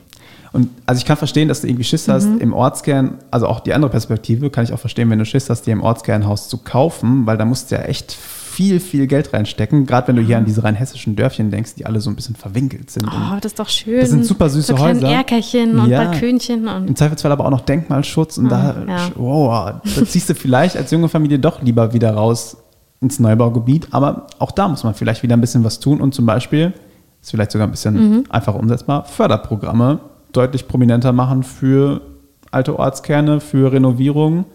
Und 0.54 0.70
also 0.86 0.98
ich 0.98 1.06
kann 1.06 1.18
verstehen, 1.18 1.50
dass 1.50 1.62
du 1.62 1.68
irgendwie 1.68 1.84
Schiss 1.84 2.08
hast, 2.08 2.26
mhm. 2.26 2.40
im 2.40 2.54
Ortskern, 2.54 3.20
also 3.32 3.48
auch 3.48 3.60
die 3.60 3.74
andere 3.74 3.92
Perspektive, 3.92 4.50
kann 4.50 4.64
ich 4.64 4.74
auch 4.74 4.80
verstehen, 4.80 5.10
wenn 5.10 5.20
du 5.20 5.26
Schiss 5.26 5.50
hast, 5.50 5.64
dir 5.64 5.74
im 5.74 5.84
Ortskern 5.84 6.24
ein 6.24 6.28
Haus 6.28 6.48
zu 6.48 6.58
kaufen, 6.58 7.26
weil 7.28 7.38
da 7.38 7.46
musst 7.46 7.70
du 7.70 7.76
ja 7.76 7.82
echt 7.82 8.18
viel, 8.58 8.80
viel 8.80 9.06
Geld 9.06 9.34
reinstecken. 9.34 9.86
Gerade 9.86 10.08
wenn 10.08 10.16
du 10.16 10.24
hier 10.24 10.36
an 10.36 10.46
diese 10.46 10.64
rein 10.64 10.74
hessischen 10.74 11.16
Dörfchen 11.16 11.52
denkst, 11.52 11.76
die 11.76 11.86
alle 11.86 12.02
so 12.02 12.10
ein 12.10 12.16
bisschen 12.16 12.36
verwinkelt 12.36 12.90
sind. 12.90 13.06
Oh, 13.06 13.36
das 13.36 13.52
ist 13.52 13.60
doch 13.60 13.70
schön. 13.70 14.00
Das 14.00 14.10
sind 14.10 14.26
super 14.26 14.50
süße 14.50 14.76
so 14.76 14.80
Häuser. 14.80 15.08
Erkerchen 15.08 15.78
und 15.78 15.90
ja. 15.90 16.06
Balkönchen. 16.06 16.68
Und 16.68 16.88
Im 16.88 16.96
Zweifelsfall 16.96 17.32
aber 17.32 17.46
auch 17.46 17.52
noch 17.52 17.62
Denkmalschutz. 17.62 18.40
Und 18.40 18.48
oh, 18.48 18.50
da, 18.50 18.84
ja. 18.88 19.10
wow, 19.14 19.74
da 19.84 20.06
ziehst 20.06 20.32
du 20.32 20.34
vielleicht 20.34 20.76
als 20.76 20.90
junge 20.90 21.08
Familie 21.08 21.38
doch 21.38 21.62
lieber 21.62 21.94
wieder 21.94 22.16
raus 22.16 22.58
ins 23.00 23.20
Neubaugebiet. 23.20 23.90
Aber 23.92 24.26
auch 24.40 24.52
da 24.52 24.68
muss 24.68 24.84
man 24.84 24.96
vielleicht 24.96 25.22
wieder 25.22 25.38
ein 25.38 25.42
bisschen 25.42 25.64
was 25.64 25.80
tun 25.80 26.02
und 26.02 26.16
zum 26.16 26.26
Beispiel, 26.26 26.74
ist 27.22 27.30
vielleicht 27.30 27.52
sogar 27.52 27.68
ein 27.68 27.72
bisschen 27.72 27.94
mhm. 27.94 28.24
einfacher 28.28 28.60
umsetzbar, 28.60 29.06
Förderprogramme 29.06 30.00
deutlich 30.32 30.68
prominenter 30.68 31.14
machen 31.14 31.44
für 31.44 32.02
alte 32.50 32.80
Ortskerne, 32.80 33.40
für 33.40 33.72
Renovierung 33.72 34.46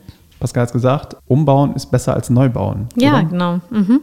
Pascal 0.43 0.63
hat 0.63 0.69
es 0.71 0.73
gesagt, 0.73 1.17
umbauen 1.27 1.75
ist 1.75 1.91
besser 1.93 2.15
als 2.15 2.29
neubauen. 2.29 2.89
Ja, 2.97 3.21
oder? 3.21 3.25
genau. 3.25 3.61
Mhm. 3.71 4.01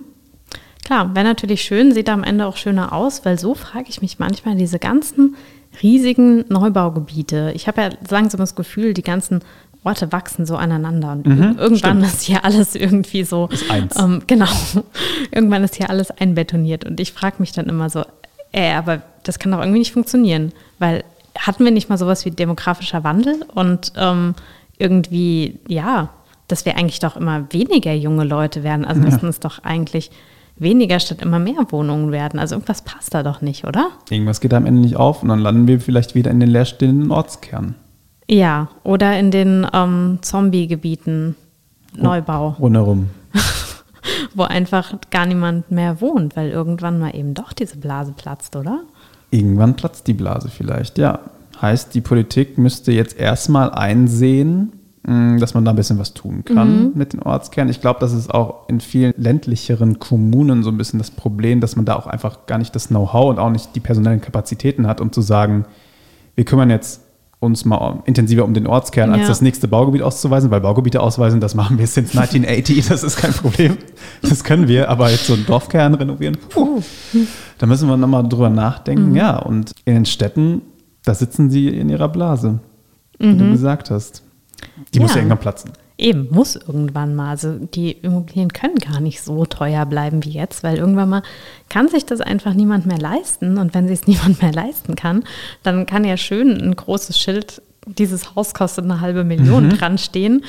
Klar, 0.85 1.13
wäre 1.13 1.25
natürlich 1.25 1.61
schön, 1.61 1.93
sieht 1.93 2.09
am 2.09 2.23
Ende 2.23 2.47
auch 2.47 2.55
schöner 2.55 2.93
aus, 2.93 3.25
weil 3.25 3.37
so 3.37 3.53
frage 3.53 3.87
ich 3.89 4.01
mich 4.01 4.19
manchmal, 4.19 4.55
diese 4.55 4.79
ganzen 4.79 5.35
riesigen 5.83 6.45
Neubaugebiete. 6.47 7.51
Ich 7.53 7.67
habe 7.67 7.81
ja 7.81 7.89
langsam 8.09 8.39
das 8.39 8.55
Gefühl, 8.55 8.93
die 8.93 9.03
ganzen 9.03 9.41
Orte 9.83 10.11
wachsen 10.11 10.45
so 10.45 10.55
aneinander 10.55 11.11
und 11.11 11.27
mhm, 11.27 11.57
irgendwann 11.57 11.97
stimmt. 11.97 12.03
ist 12.13 12.21
hier 12.21 12.43
alles 12.45 12.75
irgendwie 12.75 13.23
so. 13.23 13.49
Ist 13.51 13.69
eins. 13.69 13.99
Ähm, 13.99 14.23
genau. 14.25 14.47
irgendwann 15.31 15.63
ist 15.63 15.75
hier 15.75 15.89
alles 15.89 16.11
einbetoniert 16.11 16.85
und 16.85 16.99
ich 17.01 17.11
frage 17.11 17.35
mich 17.39 17.51
dann 17.51 17.67
immer 17.67 17.89
so, 17.89 18.03
äh, 18.53 18.73
aber 18.73 19.01
das 19.23 19.39
kann 19.39 19.51
doch 19.51 19.59
irgendwie 19.59 19.79
nicht 19.79 19.91
funktionieren, 19.91 20.53
weil 20.79 21.03
hatten 21.37 21.65
wir 21.65 21.71
nicht 21.71 21.89
mal 21.89 21.97
sowas 21.97 22.25
wie 22.25 22.31
demografischer 22.31 23.03
Wandel 23.03 23.41
und 23.53 23.91
ähm, 23.97 24.35
irgendwie, 24.79 25.59
ja, 25.67 26.09
dass 26.49 26.65
wir 26.65 26.77
eigentlich 26.77 26.99
doch 26.99 27.15
immer 27.15 27.45
weniger 27.51 27.93
junge 27.93 28.25
Leute 28.25 28.63
werden. 28.63 28.83
Also 28.83 29.01
ja. 29.01 29.07
müssten 29.07 29.27
es 29.27 29.39
doch 29.39 29.63
eigentlich 29.63 30.11
weniger 30.57 30.99
statt 30.99 31.21
immer 31.21 31.39
mehr 31.39 31.65
Wohnungen 31.69 32.11
werden. 32.11 32.39
Also 32.39 32.55
irgendwas 32.55 32.81
passt 32.81 33.13
da 33.13 33.23
doch 33.23 33.41
nicht, 33.41 33.65
oder? 33.65 33.89
Irgendwas 34.09 34.41
geht 34.41 34.53
am 34.53 34.65
Ende 34.65 34.81
nicht 34.81 34.97
auf 34.97 35.23
und 35.23 35.29
dann 35.29 35.39
landen 35.39 35.67
wir 35.67 35.79
vielleicht 35.79 36.15
wieder 36.15 36.31
in 36.31 36.39
den 36.39 36.49
leerstehenden 36.49 37.11
Ortskernen. 37.11 37.75
Ja, 38.29 38.67
oder 38.83 39.17
in 39.17 39.31
den 39.31 39.65
ähm, 39.73 40.19
Zombie-Gebieten 40.21 41.35
Neubau. 41.95 42.49
Rundherum. 42.59 43.09
Wo 44.35 44.43
einfach 44.43 44.93
gar 45.09 45.25
niemand 45.25 45.71
mehr 45.71 46.01
wohnt, 46.01 46.35
weil 46.35 46.49
irgendwann 46.49 46.99
mal 46.99 47.15
eben 47.15 47.33
doch 47.33 47.53
diese 47.53 47.77
Blase 47.77 48.13
platzt, 48.15 48.55
oder? 48.55 48.81
Irgendwann 49.31 49.75
platzt 49.75 50.07
die 50.07 50.13
Blase 50.13 50.49
vielleicht, 50.49 50.97
ja. 50.97 51.19
Heißt, 51.61 51.93
die 51.93 52.01
Politik 52.01 52.57
müsste 52.57 52.91
jetzt 52.91 53.17
erstmal 53.17 53.71
einsehen, 53.71 54.71
dass 55.03 55.53
man 55.53 55.63
da 55.63 55.71
ein 55.71 55.77
bisschen 55.77 55.97
was 55.97 56.13
tun 56.13 56.43
kann 56.43 56.83
mhm. 56.83 56.91
mit 56.93 57.13
den 57.13 57.21
Ortskernen. 57.21 57.71
Ich 57.71 57.79
glaube, 57.79 57.99
das 58.01 58.13
ist 58.13 58.33
auch 58.33 58.67
in 58.67 58.81
vielen 58.81 59.13
ländlicheren 59.17 59.97
Kommunen 59.97 60.61
so 60.61 60.69
ein 60.69 60.77
bisschen 60.77 60.99
das 60.99 61.09
Problem, 61.09 61.61
dass 61.61 61.75
man 61.75 61.85
da 61.85 61.95
auch 61.95 62.05
einfach 62.05 62.45
gar 62.47 62.57
nicht 62.57 62.75
das 62.75 62.89
Know-how 62.89 63.29
und 63.29 63.39
auch 63.39 63.49
nicht 63.49 63.75
die 63.75 63.79
personellen 63.79 64.19
Kapazitäten 64.19 64.87
hat, 64.87 64.99
um 64.99 65.11
zu 65.11 65.21
sagen, 65.21 65.65
wir 66.35 66.43
kümmern 66.43 66.69
jetzt 66.69 67.01
uns 67.39 67.63
mal 67.63 68.03
intensiver 68.05 68.43
um 68.43 68.53
den 68.53 68.67
Ortskern, 68.67 69.11
als 69.11 69.21
ja. 69.21 69.27
das 69.29 69.41
nächste 69.41 69.69
Baugebiet 69.69 70.01
auszuweisen, 70.01 70.51
weil 70.51 70.59
Baugebiete 70.59 70.99
ausweisen, 71.01 71.39
das 71.39 71.55
machen 71.55 71.77
wir 71.77 71.87
since 71.87 72.17
1980, 72.19 72.87
das 72.89 73.03
ist 73.03 73.15
kein 73.15 73.31
Problem. 73.31 73.77
Das 74.21 74.43
können 74.43 74.67
wir, 74.67 74.89
aber 74.89 75.09
jetzt 75.09 75.25
so 75.25 75.33
einen 75.33 75.45
Dorfkern 75.45 75.93
renovieren, 75.93 76.37
puh, 76.49 76.81
da 77.57 77.65
müssen 77.65 77.87
wir 77.87 77.95
nochmal 77.95 78.27
drüber 78.27 78.49
nachdenken. 78.49 79.11
Mhm. 79.11 79.15
Ja, 79.15 79.37
und 79.37 79.71
in 79.85 79.95
den 79.95 80.05
Städten, 80.05 80.61
da 81.05 81.13
sitzen 81.13 81.49
sie 81.49 81.69
in 81.69 81.87
ihrer 81.87 82.09
Blase, 82.09 82.59
wie 83.17 83.37
du 83.37 83.45
mhm. 83.45 83.51
gesagt 83.53 83.89
hast. 83.89 84.23
Die 84.93 84.99
ja. 84.99 85.03
muss 85.03 85.13
ja 85.13 85.17
irgendwann 85.17 85.39
platzen. 85.39 85.71
Eben, 85.97 86.27
muss 86.31 86.55
irgendwann 86.55 87.13
mal. 87.13 87.31
Also 87.31 87.55
die 87.59 87.91
Immobilien 87.91 88.53
können 88.53 88.75
gar 88.75 89.01
nicht 89.01 89.21
so 89.21 89.45
teuer 89.45 89.85
bleiben 89.85 90.23
wie 90.23 90.29
jetzt, 90.29 90.63
weil 90.63 90.77
irgendwann 90.77 91.09
mal 91.09 91.23
kann 91.67 91.89
sich 91.89 92.05
das 92.05 92.21
einfach 92.21 92.53
niemand 92.53 92.85
mehr 92.85 92.97
leisten. 92.97 93.57
Und 93.57 93.73
wenn 93.73 93.87
sich 93.87 94.01
es 94.01 94.07
niemand 94.07 94.41
mehr 94.41 94.53
leisten 94.53 94.95
kann, 94.95 95.23
dann 95.63 95.85
kann 95.85 96.05
ja 96.05 96.15
schön 96.15 96.51
ein 96.51 96.75
großes 96.75 97.19
Schild, 97.19 97.61
dieses 97.85 98.35
Haus 98.35 98.53
kostet 98.53 98.85
eine 98.85 99.01
halbe 99.01 99.23
Million 99.23 99.65
mhm. 99.65 99.69
dran 99.71 99.97
stehen. 99.97 100.43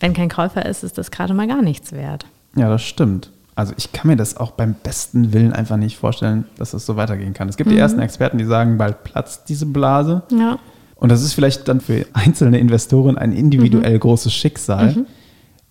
Wenn 0.00 0.14
kein 0.14 0.28
Käufer 0.28 0.66
ist, 0.66 0.82
ist 0.82 0.98
das 0.98 1.10
gerade 1.10 1.34
mal 1.34 1.46
gar 1.46 1.62
nichts 1.62 1.92
wert. 1.92 2.26
Ja, 2.56 2.68
das 2.68 2.82
stimmt. 2.82 3.30
Also 3.54 3.74
ich 3.76 3.92
kann 3.92 4.06
mir 4.06 4.16
das 4.16 4.36
auch 4.36 4.52
beim 4.52 4.74
besten 4.74 5.32
Willen 5.32 5.52
einfach 5.52 5.76
nicht 5.76 5.96
vorstellen, 5.96 6.44
dass 6.58 6.70
das 6.70 6.86
so 6.86 6.96
weitergehen 6.96 7.34
kann. 7.34 7.48
Es 7.48 7.56
gibt 7.56 7.68
mhm. 7.68 7.74
die 7.74 7.80
ersten 7.80 8.00
Experten, 8.00 8.38
die 8.38 8.44
sagen, 8.44 8.78
bald 8.78 9.02
platzt 9.04 9.48
diese 9.48 9.66
Blase. 9.66 10.22
Ja. 10.30 10.58
Und 10.98 11.10
das 11.10 11.22
ist 11.22 11.32
vielleicht 11.32 11.68
dann 11.68 11.80
für 11.80 12.06
einzelne 12.12 12.58
Investoren 12.58 13.16
ein 13.16 13.32
individuell 13.32 13.94
mhm. 13.94 14.00
großes 14.00 14.34
Schicksal. 14.34 14.92
Mhm. 14.92 15.06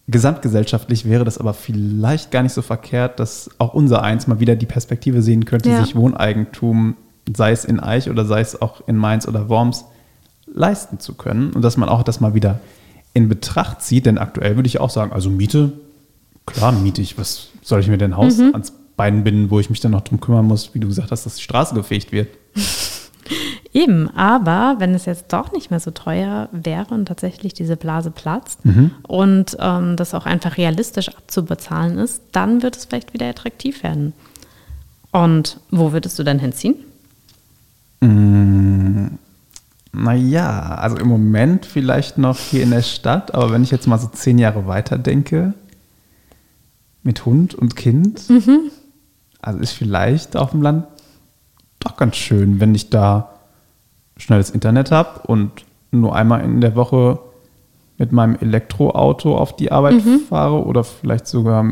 Gesamtgesellschaftlich 0.07 1.03
wäre 1.03 1.25
das 1.25 1.37
aber 1.37 1.53
vielleicht 1.53 2.31
gar 2.31 2.43
nicht 2.43 2.53
so 2.53 2.61
verkehrt, 2.61 3.19
dass 3.19 3.49
auch 3.57 3.73
unser 3.73 4.03
Eins 4.03 4.25
mal 4.27 4.39
wieder 4.39 4.55
die 4.55 4.65
Perspektive 4.65 5.21
sehen 5.21 5.43
könnte, 5.43 5.69
ja. 5.69 5.83
sich 5.83 5.97
Wohneigentum, 5.97 6.95
sei 7.35 7.51
es 7.51 7.65
in 7.65 7.81
Eich 7.81 8.09
oder 8.09 8.23
sei 8.23 8.39
es 8.39 8.61
auch 8.61 8.87
in 8.87 8.95
Mainz 8.95 9.27
oder 9.27 9.49
Worms, 9.49 9.83
leisten 10.45 11.01
zu 11.01 11.13
können. 11.13 11.51
Und 11.51 11.61
dass 11.61 11.75
man 11.75 11.89
auch 11.89 12.03
das 12.03 12.21
mal 12.21 12.33
wieder 12.33 12.61
in 13.13 13.27
Betracht 13.27 13.81
zieht. 13.81 14.05
Denn 14.05 14.17
aktuell 14.17 14.55
würde 14.55 14.67
ich 14.67 14.79
auch 14.79 14.89
sagen, 14.89 15.11
also 15.11 15.29
Miete, 15.29 15.73
klar 16.45 16.71
miete 16.71 17.01
ich. 17.01 17.17
Was 17.17 17.49
soll 17.61 17.81
ich 17.81 17.89
mir 17.89 17.97
denn 17.97 18.15
Haus 18.15 18.37
mhm. 18.37 18.51
ans 18.53 18.71
Bein 18.95 19.25
binden, 19.25 19.51
wo 19.51 19.59
ich 19.59 19.69
mich 19.69 19.81
dann 19.81 19.91
noch 19.91 20.01
drum 20.01 20.21
kümmern 20.21 20.45
muss, 20.45 20.73
wie 20.73 20.79
du 20.79 20.87
gesagt 20.87 21.11
hast, 21.11 21.25
dass 21.25 21.35
die 21.35 21.41
Straße 21.41 21.75
gefegt 21.75 22.13
wird? 22.13 22.29
Eben, 23.73 24.09
aber 24.15 24.79
wenn 24.79 24.93
es 24.93 25.05
jetzt 25.05 25.31
doch 25.33 25.51
nicht 25.51 25.69
mehr 25.69 25.79
so 25.79 25.91
teuer 25.91 26.49
wäre 26.51 26.93
und 26.93 27.05
tatsächlich 27.05 27.53
diese 27.53 27.77
Blase 27.77 28.11
platzt 28.11 28.63
mhm. 28.65 28.91
und 29.03 29.57
ähm, 29.59 29.95
das 29.95 30.13
auch 30.13 30.25
einfach 30.25 30.57
realistisch 30.57 31.09
abzubezahlen 31.09 31.97
ist, 31.97 32.21
dann 32.31 32.61
wird 32.63 32.75
es 32.75 32.85
vielleicht 32.85 33.13
wieder 33.13 33.27
attraktiv 33.27 33.83
werden. 33.83 34.13
Und 35.11 35.59
wo 35.71 35.91
würdest 35.91 36.17
du 36.19 36.23
dann 36.23 36.39
hinziehen? 36.39 36.75
Mm, 38.01 39.07
naja, 39.91 40.75
also 40.75 40.97
im 40.97 41.07
Moment 41.07 41.65
vielleicht 41.65 42.17
noch 42.17 42.37
hier 42.37 42.63
in 42.63 42.71
der 42.71 42.83
Stadt, 42.83 43.33
aber 43.33 43.51
wenn 43.51 43.63
ich 43.63 43.71
jetzt 43.71 43.87
mal 43.87 43.97
so 43.97 44.07
zehn 44.07 44.37
Jahre 44.37 44.67
weiter 44.67 44.97
denke, 44.97 45.53
mit 47.03 47.25
Hund 47.25 47.55
und 47.55 47.75
Kind, 47.75 48.29
mhm. 48.29 48.71
also 49.41 49.59
ist 49.59 49.71
vielleicht 49.71 50.35
auf 50.35 50.51
dem 50.51 50.61
Land 50.61 50.85
doch 51.79 51.97
ganz 51.97 52.15
schön, 52.15 52.59
wenn 52.59 52.75
ich 52.75 52.89
da 52.89 53.33
schnelles 54.17 54.49
Internet 54.49 54.91
habe 54.91 55.27
und 55.27 55.51
nur 55.91 56.15
einmal 56.15 56.43
in 56.43 56.61
der 56.61 56.75
Woche 56.75 57.19
mit 57.97 58.11
meinem 58.11 58.35
Elektroauto 58.35 59.37
auf 59.37 59.55
die 59.55 59.71
Arbeit 59.71 60.05
mhm. 60.05 60.19
fahre 60.19 60.63
oder 60.65 60.83
vielleicht 60.83 61.27
sogar 61.27 61.65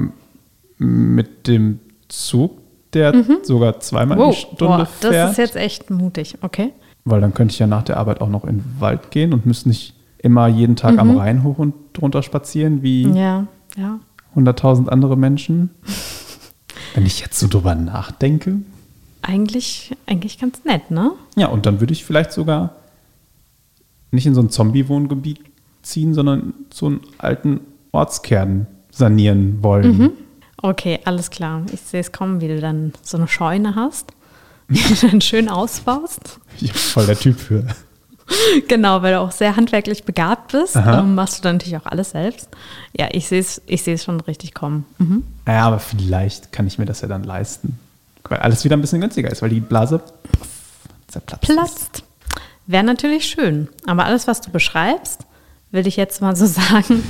mit 0.77 1.47
dem 1.47 1.79
Zug, 2.07 2.57
der 2.93 3.15
mhm. 3.15 3.37
sogar 3.43 3.79
zweimal 3.79 4.17
wow. 4.17 4.33
die 4.33 4.41
Stunde 4.41 4.77
Boah, 4.77 4.85
fährt. 4.85 5.13
Das 5.13 5.31
ist 5.31 5.37
jetzt 5.37 5.55
echt 5.55 5.89
mutig, 5.89 6.37
okay. 6.41 6.71
Weil 7.03 7.21
dann 7.21 7.33
könnte 7.33 7.53
ich 7.53 7.59
ja 7.59 7.67
nach 7.67 7.83
der 7.83 7.97
Arbeit 7.97 8.21
auch 8.21 8.29
noch 8.29 8.45
in 8.45 8.57
den 8.57 8.75
Wald 8.79 9.11
gehen 9.11 9.33
und 9.33 9.45
müsste 9.45 9.69
nicht 9.69 9.93
immer 10.17 10.47
jeden 10.47 10.75
Tag 10.75 10.93
mhm. 10.93 10.99
am 10.99 11.17
Rhein 11.17 11.43
hoch 11.43 11.59
und 11.59 11.75
drunter 11.93 12.23
spazieren 12.23 12.81
wie 12.81 13.03
ja, 13.03 13.45
ja. 13.77 13.99
100.000 14.35 14.89
andere 14.89 15.15
Menschen. 15.15 15.69
Wenn 16.95 17.05
ich 17.05 17.19
jetzt 17.19 17.39
so 17.39 17.47
drüber 17.47 17.75
nachdenke. 17.75 18.57
Eigentlich, 19.27 19.91
eigentlich 20.05 20.37
ganz 20.37 20.63
nett, 20.65 20.91
ne? 20.91 21.13
Ja, 21.35 21.47
und 21.47 21.65
dann 21.65 21.79
würde 21.79 21.93
ich 21.93 22.05
vielleicht 22.05 22.31
sogar 22.31 22.75
nicht 24.11 24.27
in 24.27 24.35
so 24.35 24.41
ein 24.41 24.51
Zombie-Wohngebiet 24.51 25.39
ziehen, 25.81 26.13
sondern 26.13 26.53
so 26.71 26.85
einen 26.85 27.01
alten 27.17 27.61
Ortskern 27.91 28.67
sanieren 28.91 29.63
wollen. 29.63 29.97
Mhm. 29.97 30.11
Okay, 30.61 30.99
alles 31.05 31.31
klar. 31.31 31.63
Ich 31.71 31.81
sehe 31.81 32.01
es 32.01 32.11
kommen, 32.11 32.39
wie 32.39 32.47
du 32.49 32.59
dann 32.61 32.93
so 33.01 33.17
eine 33.17 33.27
Scheune 33.27 33.75
hast, 33.75 34.13
die 34.69 34.81
du 34.81 35.07
dann 35.07 35.21
schön 35.21 35.49
ausbaust. 35.49 36.39
Ich 36.61 36.71
bin 36.71 36.79
voll 36.79 37.05
der 37.07 37.17
Typ 37.17 37.39
für. 37.39 37.65
Genau, 38.67 39.03
weil 39.03 39.13
du 39.13 39.19
auch 39.19 39.31
sehr 39.31 39.55
handwerklich 39.55 40.03
begabt 40.03 40.53
bist, 40.53 40.75
ähm, 40.75 41.13
machst 41.13 41.37
du 41.37 41.43
dann 41.43 41.57
natürlich 41.57 41.77
auch 41.77 41.85
alles 41.85 42.09
selbst. 42.09 42.49
Ja, 42.97 43.07
ich 43.11 43.27
sehe 43.27 43.39
es 43.39 43.61
ich 43.67 44.01
schon 44.01 44.19
richtig 44.19 44.55
kommen. 44.55 44.83
Mhm. 44.97 45.23
Ja, 45.45 45.67
aber 45.67 45.77
vielleicht 45.77 46.51
kann 46.51 46.65
ich 46.65 46.79
mir 46.79 46.85
das 46.85 47.01
ja 47.01 47.07
dann 47.07 47.23
leisten 47.23 47.77
weil 48.29 48.39
alles 48.39 48.63
wieder 48.63 48.77
ein 48.77 48.81
bisschen 48.81 49.01
günstiger 49.01 49.31
ist, 49.31 49.41
weil 49.41 49.49
die 49.49 49.59
Blase 49.59 50.01
zerplatzt. 51.07 51.43
Platzt. 51.43 52.03
Wäre 52.67 52.83
natürlich 52.83 53.25
schön. 53.25 53.69
Aber 53.85 54.05
alles, 54.05 54.27
was 54.27 54.41
du 54.41 54.51
beschreibst, 54.51 55.25
will 55.71 55.87
ich 55.87 55.97
jetzt 55.97 56.21
mal 56.21 56.35
so 56.35 56.45
sagen, 56.47 57.03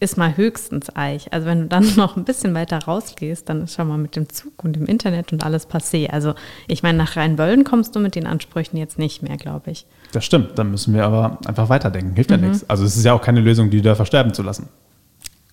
ist 0.00 0.16
mal 0.16 0.36
höchstens 0.36 0.94
Eich. 0.96 1.32
Also 1.32 1.46
wenn 1.46 1.62
du 1.62 1.66
dann 1.68 1.86
noch 1.96 2.16
ein 2.16 2.24
bisschen 2.24 2.54
weiter 2.54 2.78
rausgehst, 2.78 3.48
dann 3.48 3.64
ist 3.64 3.74
schon 3.74 3.88
mal 3.88 3.98
mit 3.98 4.16
dem 4.16 4.28
Zug 4.28 4.64
und 4.64 4.74
dem 4.74 4.86
Internet 4.86 5.32
und 5.32 5.44
alles 5.44 5.68
passé. 5.68 6.08
Also 6.08 6.34
ich 6.66 6.82
meine, 6.82 6.98
nach 6.98 7.16
Rheinböllen 7.16 7.64
kommst 7.64 7.94
du 7.94 8.00
mit 8.00 8.14
den 8.14 8.26
Ansprüchen 8.26 8.76
jetzt 8.76 8.98
nicht 8.98 9.22
mehr, 9.22 9.36
glaube 9.36 9.70
ich. 9.70 9.86
Das 10.12 10.24
stimmt, 10.24 10.58
dann 10.58 10.70
müssen 10.70 10.94
wir 10.94 11.04
aber 11.04 11.38
einfach 11.46 11.68
weiterdenken. 11.68 12.14
Hilft 12.14 12.30
ja 12.30 12.36
mhm. 12.36 12.48
nichts. 12.48 12.68
Also 12.68 12.84
es 12.84 12.96
ist 12.96 13.04
ja 13.04 13.12
auch 13.12 13.22
keine 13.22 13.40
Lösung, 13.40 13.70
die 13.70 13.82
da 13.82 13.94
versterben 13.94 14.34
zu 14.34 14.42
lassen. 14.42 14.68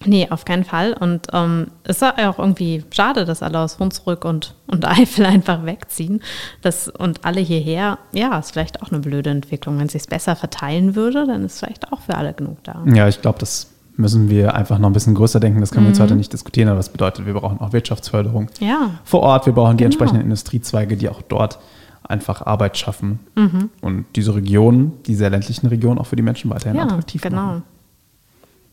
Nee, 0.05 0.27
auf 0.29 0.45
keinen 0.45 0.63
Fall. 0.63 0.93
Und 0.93 1.27
ähm, 1.33 1.67
es 1.83 2.01
ist 2.01 2.03
auch 2.03 2.39
irgendwie 2.39 2.83
schade, 2.91 3.25
dass 3.25 3.41
alle 3.41 3.60
aus 3.60 3.79
Hunsrück 3.79 4.25
und, 4.25 4.55
und 4.67 4.86
Eifel 4.88 5.25
einfach 5.25 5.65
wegziehen. 5.65 6.21
Das, 6.62 6.88
und 6.88 7.25
alle 7.25 7.41
hierher, 7.41 7.97
ja, 8.12 8.38
ist 8.38 8.51
vielleicht 8.51 8.81
auch 8.83 8.91
eine 8.91 8.99
blöde 8.99 9.29
Entwicklung. 9.29 9.79
Wenn 9.79 9.88
es 9.88 9.93
sich 9.93 10.07
besser 10.07 10.36
verteilen 10.36 10.95
würde, 10.95 11.25
dann 11.25 11.43
ist 11.43 11.60
vielleicht 11.60 11.91
auch 11.91 12.01
für 12.01 12.15
alle 12.15 12.33
genug 12.33 12.63
da. 12.63 12.83
Ja, 12.86 13.07
ich 13.07 13.21
glaube, 13.21 13.39
das 13.39 13.71
müssen 13.95 14.29
wir 14.29 14.53
einfach 14.53 14.77
noch 14.77 14.89
ein 14.89 14.93
bisschen 14.93 15.15
größer 15.15 15.39
denken. 15.39 15.60
Das 15.60 15.71
können 15.71 15.86
wir 15.86 15.89
jetzt 15.89 15.99
mhm. 15.99 16.03
heute 16.03 16.15
nicht 16.15 16.31
diskutieren, 16.31 16.69
aber 16.69 16.77
das 16.77 16.89
bedeutet, 16.89 17.25
wir 17.25 17.33
brauchen 17.33 17.60
auch 17.60 17.73
Wirtschaftsförderung 17.73 18.47
ja. 18.60 18.91
vor 19.03 19.21
Ort. 19.21 19.47
Wir 19.47 19.53
brauchen 19.53 19.77
die 19.77 19.83
genau. 19.83 19.88
entsprechenden 19.88 20.21
Industriezweige, 20.21 20.97
die 20.97 21.10
auch 21.10 21.23
dort 21.23 21.57
einfach 22.03 22.45
Arbeit 22.45 22.77
schaffen 22.77 23.19
mhm. 23.36 23.69
und 23.81 24.05
diese 24.15 24.33
Regionen, 24.33 24.93
die 25.07 25.15
sehr 25.15 25.29
ländlichen 25.29 25.67
Regionen 25.67 25.99
auch 25.99 26.05
für 26.05 26.15
die 26.15 26.21
Menschen 26.21 26.49
weiterhin 26.49 26.77
ja, 26.77 26.83
attraktiv 26.83 27.21
genau. 27.21 27.36
machen. 27.36 27.63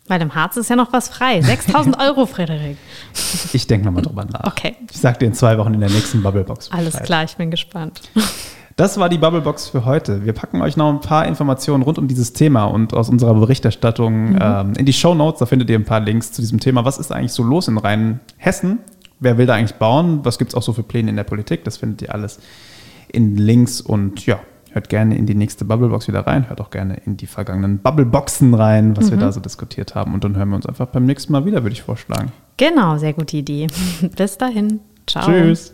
Weil 0.06 0.20
im 0.20 0.34
Harz 0.34 0.56
ist 0.56 0.68
ja 0.68 0.76
noch 0.76 0.92
was 0.92 1.08
frei. 1.08 1.40
6000 1.40 1.98
Euro, 2.00 2.26
Frederik. 2.26 2.76
Ich 3.52 3.66
denke 3.66 3.86
nochmal 3.86 4.02
drüber 4.02 4.24
nach. 4.24 4.44
Okay. 4.44 4.76
Ich 4.90 4.98
sage 4.98 5.18
dir 5.18 5.26
in 5.26 5.34
zwei 5.34 5.56
Wochen 5.58 5.74
in 5.74 5.80
der 5.80 5.90
nächsten 5.90 6.22
Bubblebox. 6.22 6.70
Alles 6.72 6.98
klar, 7.00 7.24
ich 7.24 7.36
bin 7.36 7.50
gespannt. 7.50 8.00
Das 8.76 8.98
war 8.98 9.08
die 9.08 9.18
Bubblebox 9.18 9.68
für 9.68 9.84
heute. 9.84 10.24
Wir 10.24 10.32
packen 10.32 10.60
euch 10.60 10.76
noch 10.76 10.88
ein 10.88 11.00
paar 11.00 11.26
Informationen 11.26 11.84
rund 11.84 11.98
um 11.98 12.08
dieses 12.08 12.32
Thema 12.32 12.64
und 12.64 12.92
aus 12.92 13.08
unserer 13.08 13.34
Berichterstattung 13.34 14.30
mhm. 14.30 14.38
ähm, 14.40 14.72
in 14.76 14.84
die 14.84 14.92
Show 14.92 15.14
Notes. 15.14 15.38
Da 15.38 15.46
findet 15.46 15.70
ihr 15.70 15.78
ein 15.78 15.84
paar 15.84 16.00
Links 16.00 16.32
zu 16.32 16.42
diesem 16.42 16.58
Thema. 16.58 16.84
Was 16.84 16.98
ist 16.98 17.12
eigentlich 17.12 17.32
so 17.32 17.44
los 17.44 17.68
in 17.68 17.78
Rheinhessen? 17.78 18.80
Wer 19.20 19.38
will 19.38 19.46
da 19.46 19.54
eigentlich 19.54 19.76
bauen? 19.76 20.20
Was 20.24 20.38
gibt 20.38 20.50
es 20.50 20.54
auch 20.56 20.62
so 20.62 20.72
für 20.72 20.82
Pläne 20.82 21.10
in 21.10 21.16
der 21.16 21.24
Politik? 21.24 21.62
Das 21.64 21.76
findet 21.76 22.02
ihr 22.02 22.12
alles 22.12 22.40
in 23.08 23.36
Links 23.36 23.80
und 23.80 24.26
ja, 24.26 24.40
hört 24.74 24.88
gerne 24.88 25.16
in 25.16 25.24
die 25.24 25.36
nächste 25.36 25.64
Bubblebox 25.64 26.08
wieder 26.08 26.26
rein. 26.26 26.48
Hört 26.48 26.60
auch 26.60 26.70
gerne 26.70 27.00
in 27.06 27.16
die 27.16 27.26
vergangenen 27.26 27.78
Bubbleboxen 27.78 28.54
rein, 28.54 28.96
was 28.96 29.06
mhm. 29.06 29.10
wir 29.12 29.18
da 29.18 29.32
so 29.32 29.40
diskutiert 29.40 29.94
haben. 29.94 30.14
Und 30.14 30.24
dann 30.24 30.36
hören 30.36 30.48
wir 30.48 30.56
uns 30.56 30.66
einfach 30.66 30.88
beim 30.88 31.06
nächsten 31.06 31.32
Mal 31.32 31.44
wieder, 31.44 31.62
würde 31.62 31.74
ich 31.74 31.82
vorschlagen. 31.82 32.32
Genau, 32.56 32.98
sehr 32.98 33.12
gute 33.12 33.36
Idee. 33.36 33.68
Bis 34.16 34.36
dahin. 34.36 34.80
Ciao. 35.06 35.26
Tschüss. 35.26 35.73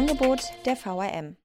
Angebot 0.00 0.40
der 0.64 0.76
VRM. 0.76 1.36